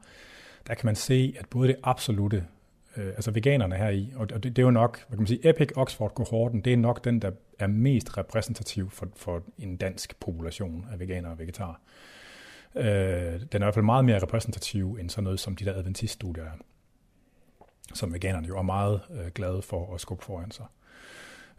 der 0.67 0.73
kan 0.73 0.85
man 0.85 0.95
se, 0.95 1.35
at 1.39 1.49
både 1.49 1.67
det 1.67 1.75
absolute, 1.83 2.45
øh, 2.97 3.07
altså 3.07 3.31
veganerne 3.31 3.75
her 3.75 3.89
i, 3.89 4.13
og 4.15 4.29
det, 4.29 4.43
det 4.43 4.59
er 4.59 4.63
jo 4.63 4.71
nok, 4.71 4.97
hvad 4.97 5.17
kan 5.17 5.21
man 5.21 5.27
sige, 5.27 5.49
Epic 5.49 5.69
Oxford 5.75 6.13
kohorten, 6.13 6.61
det 6.61 6.73
er 6.73 6.77
nok 6.77 7.03
den, 7.03 7.21
der 7.21 7.31
er 7.59 7.67
mest 7.67 8.17
repræsentativ 8.17 8.89
for, 8.89 9.07
for 9.15 9.43
en 9.57 9.77
dansk 9.77 10.19
population 10.19 10.87
af 10.91 10.99
veganere 10.99 11.31
og 11.31 11.39
vegetarer. 11.39 11.81
Øh, 12.75 12.83
den 12.83 13.47
er 13.51 13.55
i 13.55 13.57
hvert 13.57 13.73
fald 13.73 13.85
meget 13.85 14.05
mere 14.05 14.19
repræsentativ 14.19 14.97
end 14.99 15.09
sådan 15.09 15.23
noget 15.23 15.39
som 15.39 15.55
de 15.55 15.65
der 15.65 15.73
adventiststudier 15.73 16.43
er 16.43 16.51
som 17.93 18.13
veganerne 18.13 18.47
jo 18.47 18.57
er 18.57 18.61
meget 18.61 19.01
øh, 19.11 19.27
glade 19.27 19.61
for 19.61 19.95
at 19.95 20.01
skubbe 20.01 20.25
foran 20.25 20.51
sig. 20.51 20.65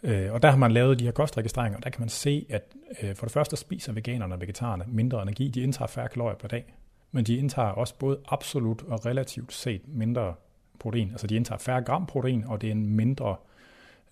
Øh, 0.02 0.32
og 0.32 0.42
der 0.42 0.50
har 0.50 0.56
man 0.56 0.72
lavet 0.72 0.98
de 0.98 1.04
her 1.04 1.12
kostregistreringer, 1.12 1.76
og 1.76 1.84
der 1.84 1.90
kan 1.90 2.00
man 2.00 2.08
se, 2.08 2.46
at 2.48 2.74
øh, 3.02 3.14
for 3.14 3.26
det 3.26 3.32
første 3.32 3.56
spiser 3.56 3.92
veganerne 3.92 4.34
og 4.34 4.40
vegetarerne 4.40 4.84
mindre 4.88 5.22
energi. 5.22 5.48
De 5.48 5.60
indtager 5.60 5.86
færre 5.86 6.08
kalorier 6.08 6.36
per 6.36 6.48
dag, 6.48 6.74
men 7.12 7.24
de 7.24 7.36
indtager 7.36 7.68
også 7.68 7.94
både 7.98 8.18
absolut 8.28 8.82
og 8.82 9.06
relativt 9.06 9.52
set 9.52 9.82
mindre 9.88 10.34
protein. 10.78 11.10
Altså 11.10 11.26
de 11.26 11.36
indtager 11.36 11.58
færre 11.58 11.82
gram 11.82 12.06
protein, 12.06 12.44
og 12.44 12.60
det 12.60 12.66
er 12.66 12.72
en 12.72 12.88
mindre 12.88 13.36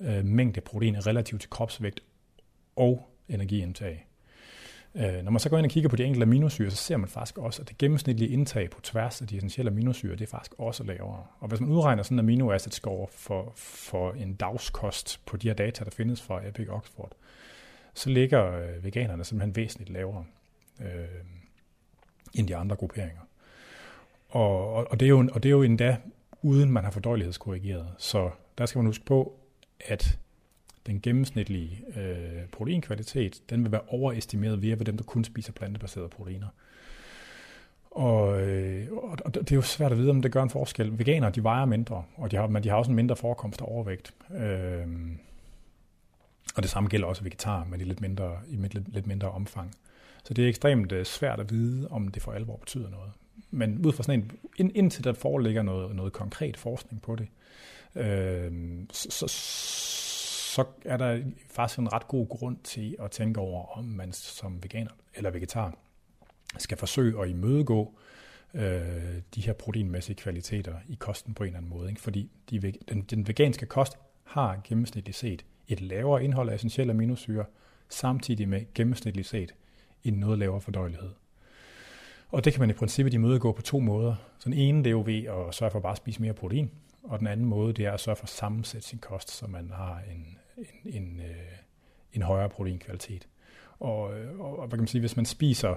øh, 0.01 0.25
mængde 0.25 0.61
protein 0.61 1.07
relativt 1.07 1.41
til 1.41 1.51
kropsvægt 1.51 2.01
og 2.77 3.11
energiindtag. 3.29 4.10
Øh, 4.95 5.25
når 5.25 5.31
man 5.31 5.41
så 5.41 5.51
går 5.51 5.59
ind 5.59 5.67
og 5.67 5.71
kigger 5.71 5.91
på 5.91 5.97
de 5.97 6.05
enkelte 6.05 6.23
aminosyre, 6.23 6.71
så 6.71 6.77
ser 6.77 6.97
man 6.97 7.09
faktisk 7.09 7.39
også, 7.39 7.63
at 7.63 7.69
det 7.69 7.79
gennemsnitlige 7.79 8.31
indtag 8.31 8.71
på 8.71 8.81
tværs 8.81 9.21
af 9.21 9.27
de 9.27 9.37
essentielle 9.37 9.71
aminosyre, 9.71 10.13
det 10.13 10.21
er 10.21 10.27
faktisk 10.27 10.55
også 10.59 10.85
lavere. 10.85 11.25
Og 11.41 11.49
hvis 11.49 11.61
man 11.61 11.69
udregner 11.69 12.03
sådan 12.03 12.15
en 12.15 12.19
amino 12.19 12.53
acid 12.53 12.73
score 12.73 13.07
for, 13.11 13.53
for 13.57 14.13
en 14.13 14.35
dagskost 14.35 15.21
på 15.27 15.37
de 15.37 15.49
her 15.49 15.55
data, 15.55 15.85
der 15.85 15.91
findes 15.91 16.23
fra 16.23 16.47
Epic 16.49 16.69
Oxford, 16.69 17.13
så 17.95 18.11
ligger 18.11 18.53
øh, 18.53 18.85
veganerne 18.85 19.25
simpelthen 19.25 19.57
væsentligt 19.57 19.91
lavere 19.91 20.25
øh, 20.81 20.87
end 22.35 22.49
de 22.49 22.57
andre 22.57 22.77
grupperinger. 22.77 23.23
Og, 24.29 24.75
og, 24.75 24.87
og, 24.91 25.01
det 25.01 25.07
er 25.07 25.11
jo, 25.11 25.29
og 25.33 25.43
det 25.43 25.49
er 25.49 25.51
jo 25.51 25.63
endda 25.63 25.97
uden 26.43 26.73
man 26.73 26.85
har 26.85 26.91
fordøjelighedskorrigeret. 26.91 27.87
Så 27.99 28.31
der 28.59 28.67
skal 28.67 28.79
man 28.79 28.87
huske 28.87 29.05
på, 29.05 29.39
at 29.81 30.19
den 30.91 31.01
gennemsnitlige 31.01 31.85
øh, 31.97 32.47
proteinkvalitet, 32.53 33.43
den 33.51 33.63
vil 33.63 33.73
være 33.73 33.81
overestimeret 33.89 34.63
ved 34.63 34.77
dem, 34.77 34.97
der 34.97 35.05
kun 35.05 35.25
spiser 35.25 35.53
plantebaserede 35.53 36.09
proteiner. 36.09 36.47
Og, 37.91 38.41
øh, 38.43 38.93
og 38.93 39.35
det 39.35 39.53
er 39.53 39.57
jo 39.57 39.63
svært 39.63 39.93
at 39.93 39.99
vide, 39.99 40.11
om 40.11 40.23
det 40.23 40.33
gør 40.33 40.43
en 40.43 40.51
forskel. 40.51 40.99
Veganere, 40.99 41.31
de 41.31 41.43
vejer 41.43 41.65
mindre, 41.65 42.05
og 42.17 42.31
de 42.31 42.37
har, 42.37 42.47
men 42.47 42.63
de 42.63 42.69
har 42.69 42.77
også 42.77 42.91
en 42.91 42.97
mindre 42.97 43.17
forekomst 43.17 43.61
af 43.61 43.65
overvægt. 43.69 44.15
Øh, 44.35 44.87
og 46.57 46.63
det 46.63 46.71
samme 46.71 46.89
gælder 46.89 47.07
også 47.07 47.23
vegetarer, 47.23 47.65
men 47.65 47.81
i 47.81 47.85
lidt 47.85 48.01
mindre, 48.01 48.39
i 48.49 48.57
lidt, 48.57 48.95
lidt 48.95 49.07
mindre 49.07 49.31
omfang. 49.31 49.75
Så 50.25 50.35
det 50.35 50.45
er 50.45 50.49
ekstremt 50.49 50.93
øh, 50.93 51.05
svært 51.05 51.41
at 51.41 51.51
vide, 51.51 51.89
om 51.91 52.09
det 52.09 52.23
for 52.23 52.33
alvor 52.33 52.57
betyder 52.57 52.91
noget. 52.91 53.13
Men 53.51 53.87
ud 53.87 53.93
fra 53.93 54.03
sådan 54.03 54.21
en, 54.21 54.33
ind, 54.57 54.71
indtil 54.75 55.05
der 55.05 55.13
foreligger 55.13 55.63
noget, 55.63 55.97
noget 55.97 56.13
konkret 56.13 56.57
forskning 56.57 57.03
på 57.03 57.17
det, 57.17 57.29
øh, 57.97 58.53
så, 58.93 59.11
så 59.11 59.29
er 60.85 60.97
der 60.97 61.23
faktisk 61.51 61.79
en 61.79 61.93
ret 61.93 62.09
god 62.09 62.29
grund 62.29 62.57
til 62.65 62.97
at 62.99 63.11
tænke 63.11 63.41
over, 63.41 63.79
om 63.79 63.85
man 63.85 64.13
som 64.13 64.63
veganer 64.63 64.91
eller 65.15 65.31
vegetar 65.31 65.75
skal 66.59 66.79
forsøge 66.79 67.23
at 67.23 67.29
imødegå 67.29 67.95
øh, 68.55 68.83
de 69.35 69.41
her 69.41 69.53
proteinmæssige 69.53 70.17
kvaliteter 70.17 70.75
i 70.89 70.95
kosten 70.95 71.35
på 71.35 71.43
en 71.43 71.47
eller 71.47 71.59
anden 71.59 71.71
måde. 71.71 71.89
Ikke? 71.89 72.01
Fordi 72.01 72.31
de, 72.51 72.73
den, 72.89 73.03
den 73.03 73.29
veganske 73.29 73.67
kost 73.67 73.99
har 74.25 74.61
gennemsnitligt 74.65 75.17
set 75.17 75.45
et 75.69 75.81
lavere 75.81 76.25
indhold 76.25 76.49
af 76.49 76.55
essentielle 76.55 76.93
aminosyre, 76.93 77.45
samtidig 77.89 78.49
med 78.49 78.75
gennemsnitligt 78.75 79.29
set 79.29 79.55
en 80.05 80.15
noget 80.15 80.39
lavere 80.39 80.61
fordøjelighed. 80.61 81.11
Og 82.29 82.45
det 82.45 82.53
kan 82.53 82.61
man 82.61 82.71
i 82.71 82.73
princippet 82.73 83.15
imødegå 83.15 83.53
på 83.53 83.63
to 83.63 83.79
måder. 83.79 84.15
Så 84.39 84.49
den 84.49 84.59
ene 84.59 84.79
det 84.79 84.87
er 84.87 84.91
jo 84.91 85.03
ved 85.07 85.25
at 85.25 85.55
sørge 85.55 85.71
for 85.71 85.81
bare 85.81 85.93
at 85.93 85.97
spise 85.97 86.23
mere 86.23 86.33
protein, 86.33 86.71
og 87.03 87.19
den 87.19 87.27
anden 87.27 87.47
måde 87.47 87.73
det 87.73 87.87
er 87.87 87.93
at 87.93 88.01
sørge 88.01 88.17
for 88.17 88.25
at 88.25 88.29
sammensætte 88.29 88.89
sin 88.89 88.99
kost, 88.99 89.31
så 89.31 89.47
man 89.47 89.71
har 89.71 90.01
en, 90.13 90.39
en, 90.85 91.03
en, 91.03 91.21
øh, 91.21 91.37
en 92.13 92.23
højere 92.23 92.49
proteinkvalitet. 92.49 93.29
Og, 93.79 94.19
øh, 94.19 94.41
og, 94.41 94.59
og 94.59 94.67
hvad 94.67 94.71
kan 94.71 94.79
man 94.79 94.87
sige, 94.87 95.01
hvis 95.01 95.17
man 95.17 95.27
spiser 95.27 95.77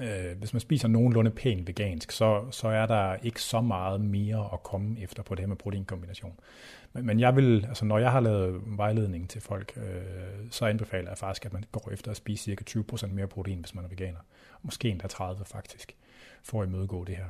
øh, 0.00 0.38
hvis 0.38 0.52
man 0.52 0.60
spiser 0.60 0.88
nogenlunde 0.88 1.30
pænt 1.30 1.68
vegansk, 1.68 2.10
så, 2.10 2.44
så 2.50 2.68
er 2.68 2.86
der 2.86 3.14
ikke 3.14 3.42
så 3.42 3.60
meget 3.60 4.00
mere 4.00 4.48
at 4.52 4.62
komme 4.62 5.00
efter 5.00 5.22
på 5.22 5.34
det 5.34 5.40
her 5.40 5.46
med 5.46 5.56
proteinkombination. 5.56 6.38
Men, 6.92 7.06
men 7.06 7.20
jeg 7.20 7.36
vil, 7.36 7.64
altså 7.68 7.84
når 7.84 7.98
jeg 7.98 8.12
har 8.12 8.20
lavet 8.20 8.60
vejledning 8.66 9.30
til 9.30 9.40
folk, 9.40 9.72
øh, 9.76 10.50
så 10.50 10.66
anbefaler 10.66 11.10
jeg 11.10 11.18
faktisk, 11.18 11.46
at 11.46 11.52
man 11.52 11.64
går 11.72 11.90
efter 11.92 12.10
at 12.10 12.16
spise 12.16 12.44
cirka 12.44 12.64
20% 12.70 13.06
mere 13.06 13.26
protein, 13.26 13.60
hvis 13.60 13.74
man 13.74 13.84
er 13.84 13.88
veganer. 13.88 14.20
Måske 14.62 14.88
endda 14.88 15.06
30 15.06 15.44
faktisk, 15.44 15.96
for 16.42 16.62
at 16.62 16.68
imødegå 16.68 17.04
det 17.04 17.16
her. 17.16 17.26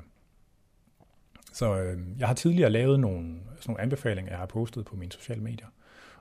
Så 1.53 1.77
øh, 1.77 1.99
jeg 2.19 2.27
har 2.27 2.35
tidligere 2.35 2.71
lavet 2.71 3.01
nogle, 3.01 3.35
sådan 3.57 3.63
nogle 3.67 3.81
anbefalinger, 3.81 4.33
jeg 4.33 4.39
har 4.39 4.47
postet 4.47 4.85
på 4.85 4.97
mine 4.97 5.13
sociale 5.13 5.43
medier, 5.43 5.67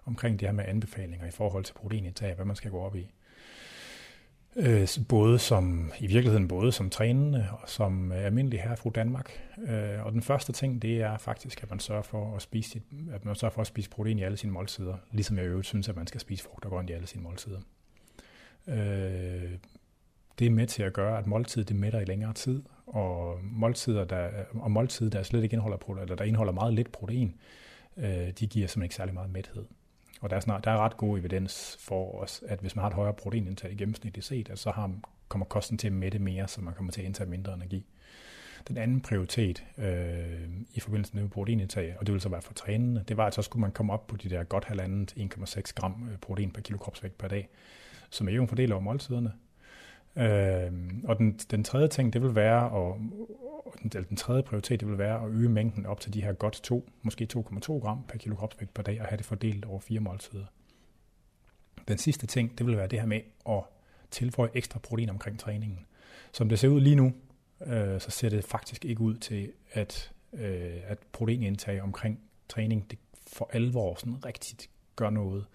omkring 0.09 0.39
det 0.39 0.47
her 0.47 0.53
med 0.53 0.65
anbefalinger 0.67 1.27
i 1.27 1.31
forhold 1.31 1.63
til 1.63 1.73
proteinindtag, 1.73 2.35
hvad 2.35 2.45
man 2.45 2.55
skal 2.55 2.71
gå 2.71 2.79
op 2.79 2.95
i. 2.95 3.11
Øh, 4.55 4.87
både 5.09 5.39
som, 5.39 5.91
i 5.99 6.07
virkeligheden 6.07 6.47
både 6.47 6.71
som 6.71 6.89
trænende 6.89 7.47
og 7.51 7.69
som 7.69 8.11
øh, 8.11 8.25
almindelig 8.25 8.61
her 8.61 8.75
fra 8.75 8.89
Danmark. 8.89 9.31
Øh, 9.67 10.05
og 10.05 10.11
den 10.11 10.21
første 10.21 10.51
ting, 10.51 10.81
det 10.81 11.01
er 11.01 11.17
faktisk, 11.17 11.63
at 11.63 11.69
man 11.69 11.79
sørger 11.79 12.01
for 12.01 12.35
at 12.35 12.41
spise, 12.41 12.81
at 13.11 13.25
man 13.25 13.35
sørger 13.35 13.53
for 13.53 13.61
at 13.61 13.67
spise 13.67 13.89
protein 13.89 14.19
i 14.19 14.23
alle 14.23 14.37
sine 14.37 14.53
måltider, 14.53 14.95
ligesom 15.11 15.37
jeg 15.37 15.45
øvrigt 15.45 15.67
synes, 15.67 15.89
at 15.89 15.95
man 15.95 16.07
skal 16.07 16.21
spise 16.21 16.43
frugt 16.43 16.65
og 16.65 16.71
grønt 16.71 16.89
i 16.89 16.93
alle 16.93 17.07
sine 17.07 17.23
måltider. 17.23 17.59
Øh, 18.67 19.57
det 20.39 20.47
er 20.47 20.51
med 20.51 20.67
til 20.67 20.83
at 20.83 20.93
gøre, 20.93 21.17
at 21.17 21.27
måltidet 21.27 21.69
det 21.69 21.75
mætter 21.75 21.99
i 21.99 22.05
længere 22.05 22.33
tid, 22.33 22.63
og 22.87 23.39
måltider, 23.43 24.05
der, 24.05 24.29
og 24.53 24.71
måltider, 24.71 25.09
der 25.09 25.23
slet 25.23 25.43
ikke 25.43 25.53
indeholder, 25.53 25.77
protein, 25.77 26.03
eller 26.03 26.15
der 26.15 26.23
indeholder 26.23 26.53
meget 26.53 26.73
lidt 26.73 26.91
protein, 26.91 27.35
øh, 27.97 28.31
de 28.39 28.47
giver 28.47 28.67
simpelthen 28.67 28.83
ikke 28.83 28.95
særlig 28.95 29.13
meget 29.13 29.29
mæthed. 29.29 29.65
Og 30.19 30.29
der 30.29 30.35
er, 30.35 30.39
snart, 30.39 30.63
der 30.63 30.71
er 30.71 30.77
ret 30.77 30.97
god 30.97 31.19
evidens 31.19 31.77
for 31.79 32.21
os, 32.21 32.43
at 32.47 32.59
hvis 32.59 32.75
man 32.75 32.81
har 32.81 32.89
et 32.89 32.95
højere 32.95 33.13
proteinindtag 33.13 33.71
i 33.71 33.75
gennemsnitligt 33.75 34.25
set, 34.25 34.49
at 34.49 34.59
så 34.59 34.71
har, 34.71 34.91
kommer 35.27 35.45
kosten 35.45 35.77
til 35.77 35.87
at 35.87 35.93
mætte 35.93 36.19
mere, 36.19 36.47
så 36.47 36.61
man 36.61 36.73
kommer 36.73 36.91
til 36.91 37.01
at 37.01 37.05
indtage 37.05 37.29
mindre 37.29 37.53
energi. 37.53 37.85
Den 38.67 38.77
anden 38.77 39.01
prioritet 39.01 39.63
øh, 39.77 40.49
i 40.73 40.79
forbindelse 40.79 41.15
med 41.15 41.29
proteinindtag, 41.29 41.95
og 41.99 42.07
det 42.07 42.13
vil 42.13 42.21
så 42.21 42.29
være 42.29 42.41
for 42.41 42.53
trænende, 42.53 43.03
det 43.07 43.17
var, 43.17 43.25
at 43.25 43.33
så 43.33 43.41
skulle 43.41 43.61
man 43.61 43.71
komme 43.71 43.93
op 43.93 44.07
på 44.07 44.15
de 44.15 44.29
der 44.29 44.43
godt 44.43 44.65
halvandet 44.65 45.13
1,6 45.17 45.61
gram 45.75 46.09
øh, 46.11 46.17
protein 46.17 46.51
per 46.51 46.61
kilo 46.61 46.77
kropsvægt 46.77 47.17
per 47.17 47.27
dag, 47.27 47.49
som 48.09 48.27
er 48.27 48.31
jo 48.31 48.41
en 48.41 48.47
fordel 48.47 48.71
over 48.71 48.81
måltiderne. 48.81 49.33
Øh, 50.19 50.71
og 51.03 51.17
den, 51.17 51.39
den 51.51 51.63
tredje 51.63 51.87
ting, 51.87 52.13
det 52.13 52.21
vil 52.21 52.35
være, 52.35 52.69
og, 52.69 52.97
den, 53.83 54.05
den 54.09 54.17
tredje 54.17 54.43
prioritet, 54.43 54.79
det 54.79 54.87
vil 54.87 54.97
være 54.97 55.23
at 55.23 55.29
øge 55.29 55.49
mængden 55.49 55.85
op 55.85 55.99
til 55.99 56.13
de 56.13 56.23
her 56.23 56.33
godt 56.33 56.59
2, 56.63 56.89
måske 57.01 57.27
2,2 57.33 57.73
gram 57.73 58.03
per 58.07 58.17
kilo 58.17 58.35
kropsvægt 58.35 58.73
per 58.73 58.83
dag, 58.83 59.01
og 59.01 59.07
have 59.07 59.17
det 59.17 59.25
fordelt 59.25 59.65
over 59.65 59.79
fire 59.79 59.99
måltider. 59.99 60.45
Den 61.87 61.97
sidste 61.97 62.27
ting, 62.27 62.57
det 62.57 62.65
vil 62.65 62.77
være 62.77 62.87
det 62.87 62.99
her 62.99 63.07
med 63.07 63.21
at 63.49 63.63
tilføje 64.11 64.49
ekstra 64.53 64.79
protein 64.79 65.09
omkring 65.09 65.39
træningen. 65.39 65.85
Som 66.31 66.49
det 66.49 66.59
ser 66.59 66.67
ud 66.67 66.81
lige 66.81 66.95
nu, 66.95 67.13
øh, 67.65 68.01
så 68.01 68.11
ser 68.11 68.29
det 68.29 68.43
faktisk 68.43 68.85
ikke 68.85 69.01
ud 69.01 69.15
til, 69.15 69.51
at, 69.71 70.11
øh, 70.33 70.77
at 70.87 70.97
proteinindtag 71.11 71.81
omkring 71.81 72.19
træning 72.49 72.91
det 72.91 72.99
for 73.27 73.49
alvor 73.53 73.95
sådan 73.95 74.25
rigtigt 74.25 74.69
gør 74.95 75.09
noget. 75.09 75.45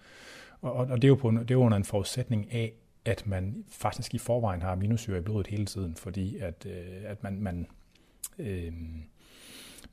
Og, 0.61 0.73
og, 0.73 0.87
og 0.87 1.01
det 1.01 1.03
er 1.03 1.09
jo 1.09 1.15
på, 1.15 1.31
det 1.31 1.51
er 1.51 1.55
under 1.55 1.77
en 1.77 1.83
forudsætning 1.83 2.53
af, 2.53 2.73
at 3.05 3.27
man 3.27 3.65
faktisk 3.69 4.13
i 4.13 4.17
forvejen 4.17 4.61
har 4.61 4.71
aminosyre 4.71 5.17
i 5.17 5.21
blodet 5.21 5.47
hele 5.47 5.65
tiden, 5.65 5.95
fordi 5.95 6.37
at, 6.37 6.65
øh, 6.69 7.01
at 7.03 7.23
man, 7.23 7.41
man, 7.41 7.67
øh, 8.39 8.73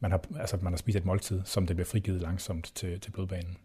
man, 0.01 0.11
har, 0.11 0.25
altså 0.37 0.59
man 0.63 0.73
har 0.73 0.79
spist 0.79 0.99
et 0.99 1.05
måltid, 1.05 1.43
som 1.45 1.67
det 1.67 1.77
bliver 1.77 1.87
frigivet 1.87 2.21
langsomt 2.21 2.73
til, 2.75 3.01
til 3.01 3.11
blodbanen. 3.11 3.57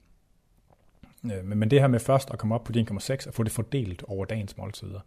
Øh, 1.26 1.46
men, 1.46 1.58
men 1.58 1.72
det 1.72 1.80
her 1.80 1.88
med 1.88 2.00
først 2.00 2.32
at 2.32 2.40
komme 2.40 2.56
op 2.56 2.64
på 2.64 2.74
1,6 2.76 3.28
og 3.28 3.34
få 3.34 3.44
det 3.44 3.52
fordelt 3.52 4.04
over 4.04 4.26
dagens 4.26 4.58
måltider, 4.58 5.00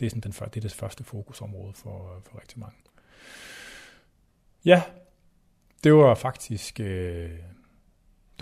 det 0.00 0.06
er, 0.06 0.10
sådan 0.10 0.20
den, 0.20 0.32
det 0.32 0.56
er 0.56 0.60
det 0.60 0.72
første 0.72 1.04
fokusområde 1.04 1.72
for, 1.74 2.22
for 2.24 2.40
rigtig 2.40 2.58
mange. 2.58 2.76
Ja, 4.64 4.82
det 5.84 5.94
var 5.94 6.14
faktisk 6.14 6.80
øh, 6.80 7.30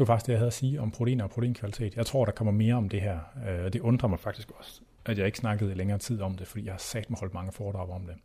det 0.01 0.09
var 0.09 0.15
faktisk 0.15 0.27
det, 0.27 0.33
jeg 0.33 0.39
havde 0.39 0.47
at 0.47 0.53
sige 0.53 0.81
om 0.81 0.91
proteiner 0.91 1.25
og 1.25 1.31
proteinkvalitet. 1.31 1.97
Jeg 1.97 2.07
tror, 2.07 2.25
der 2.25 2.33
kommer 2.33 2.53
mere 2.53 2.75
om 2.75 2.89
det 2.89 3.01
her, 3.01 3.19
øh, 3.49 3.65
og 3.65 3.73
det 3.73 3.81
undrer 3.81 4.09
mig 4.09 4.21
faktisk 4.21 4.51
også, 4.51 4.81
at 5.05 5.19
jeg 5.19 5.27
ikke 5.27 5.39
snakkede 5.39 5.71
i 5.71 5.75
længere 5.75 5.99
tid 5.99 6.21
om 6.21 6.35
det, 6.35 6.47
fordi 6.47 6.65
jeg 6.65 6.73
har 6.73 6.79
sat 6.79 7.11
mig 7.11 7.19
holdt 7.19 7.35
mange 7.35 7.53
foredrag 7.53 7.91
om 7.91 8.07
det. 8.07 8.17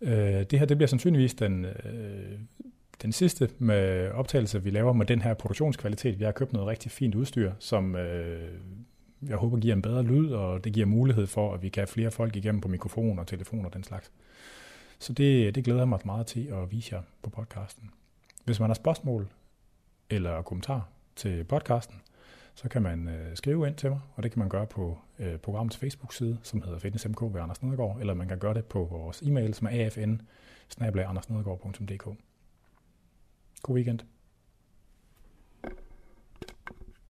Øh, 0.00 0.44
det 0.50 0.58
her 0.58 0.66
det 0.66 0.76
bliver 0.76 0.88
sandsynligvis 0.88 1.34
den, 1.34 1.64
øh, 1.64 2.38
den 3.02 3.12
sidste 3.12 3.50
med 3.58 4.10
optagelse, 4.10 4.62
vi 4.62 4.70
laver 4.70 4.92
med 4.92 5.06
den 5.06 5.22
her 5.22 5.34
produktionskvalitet. 5.34 6.18
Vi 6.18 6.24
har 6.24 6.32
købt 6.32 6.52
noget 6.52 6.68
rigtig 6.68 6.90
fint 6.90 7.14
udstyr, 7.14 7.52
som 7.58 7.96
øh, 7.96 8.58
jeg 9.28 9.36
håber 9.36 9.58
giver 9.58 9.74
en 9.74 9.82
bedre 9.82 10.02
lyd, 10.02 10.30
og 10.30 10.64
det 10.64 10.72
giver 10.72 10.86
mulighed 10.86 11.26
for, 11.26 11.54
at 11.54 11.62
vi 11.62 11.68
kan 11.68 11.80
have 11.80 11.86
flere 11.86 12.10
folk 12.10 12.36
igennem 12.36 12.60
på 12.60 12.68
mikrofon 12.68 13.18
og 13.18 13.26
telefon 13.26 13.66
og 13.66 13.74
den 13.74 13.84
slags. 13.84 14.10
Så 14.98 15.12
det, 15.12 15.54
det 15.54 15.64
glæder 15.64 15.80
jeg 15.80 15.88
mig 15.88 16.00
meget 16.04 16.26
til 16.26 16.46
at 16.46 16.70
vise 16.70 16.94
jer 16.94 17.02
på 17.22 17.30
podcasten. 17.30 17.90
Hvis 18.44 18.60
man 18.60 18.68
har 18.68 18.74
spørgsmål 18.74 19.28
eller 20.10 20.42
kommentar 20.42 20.88
til 21.16 21.44
podcasten, 21.44 21.96
så 22.54 22.68
kan 22.68 22.82
man 22.82 23.08
øh, 23.08 23.36
skrive 23.36 23.66
ind 23.66 23.76
til 23.76 23.90
mig, 23.90 24.00
og 24.14 24.22
det 24.22 24.32
kan 24.32 24.38
man 24.38 24.48
gøre 24.48 24.66
på 24.66 24.98
øh, 25.18 25.38
programmets 25.38 25.76
Facebook-side, 25.76 26.38
som 26.42 26.62
hedder 26.62 26.78
FitnessMK 26.78 27.22
ved 27.22 27.40
Anders 27.40 27.62
Nedergaard, 27.62 28.00
eller 28.00 28.14
man 28.14 28.28
kan 28.28 28.38
gøre 28.38 28.54
det 28.54 28.64
på 28.64 28.84
vores 28.84 29.22
e-mail, 29.22 29.54
som 29.54 29.66
er 29.66 29.70
afn 31.06 31.44
God 33.62 33.74
weekend. 33.74 34.00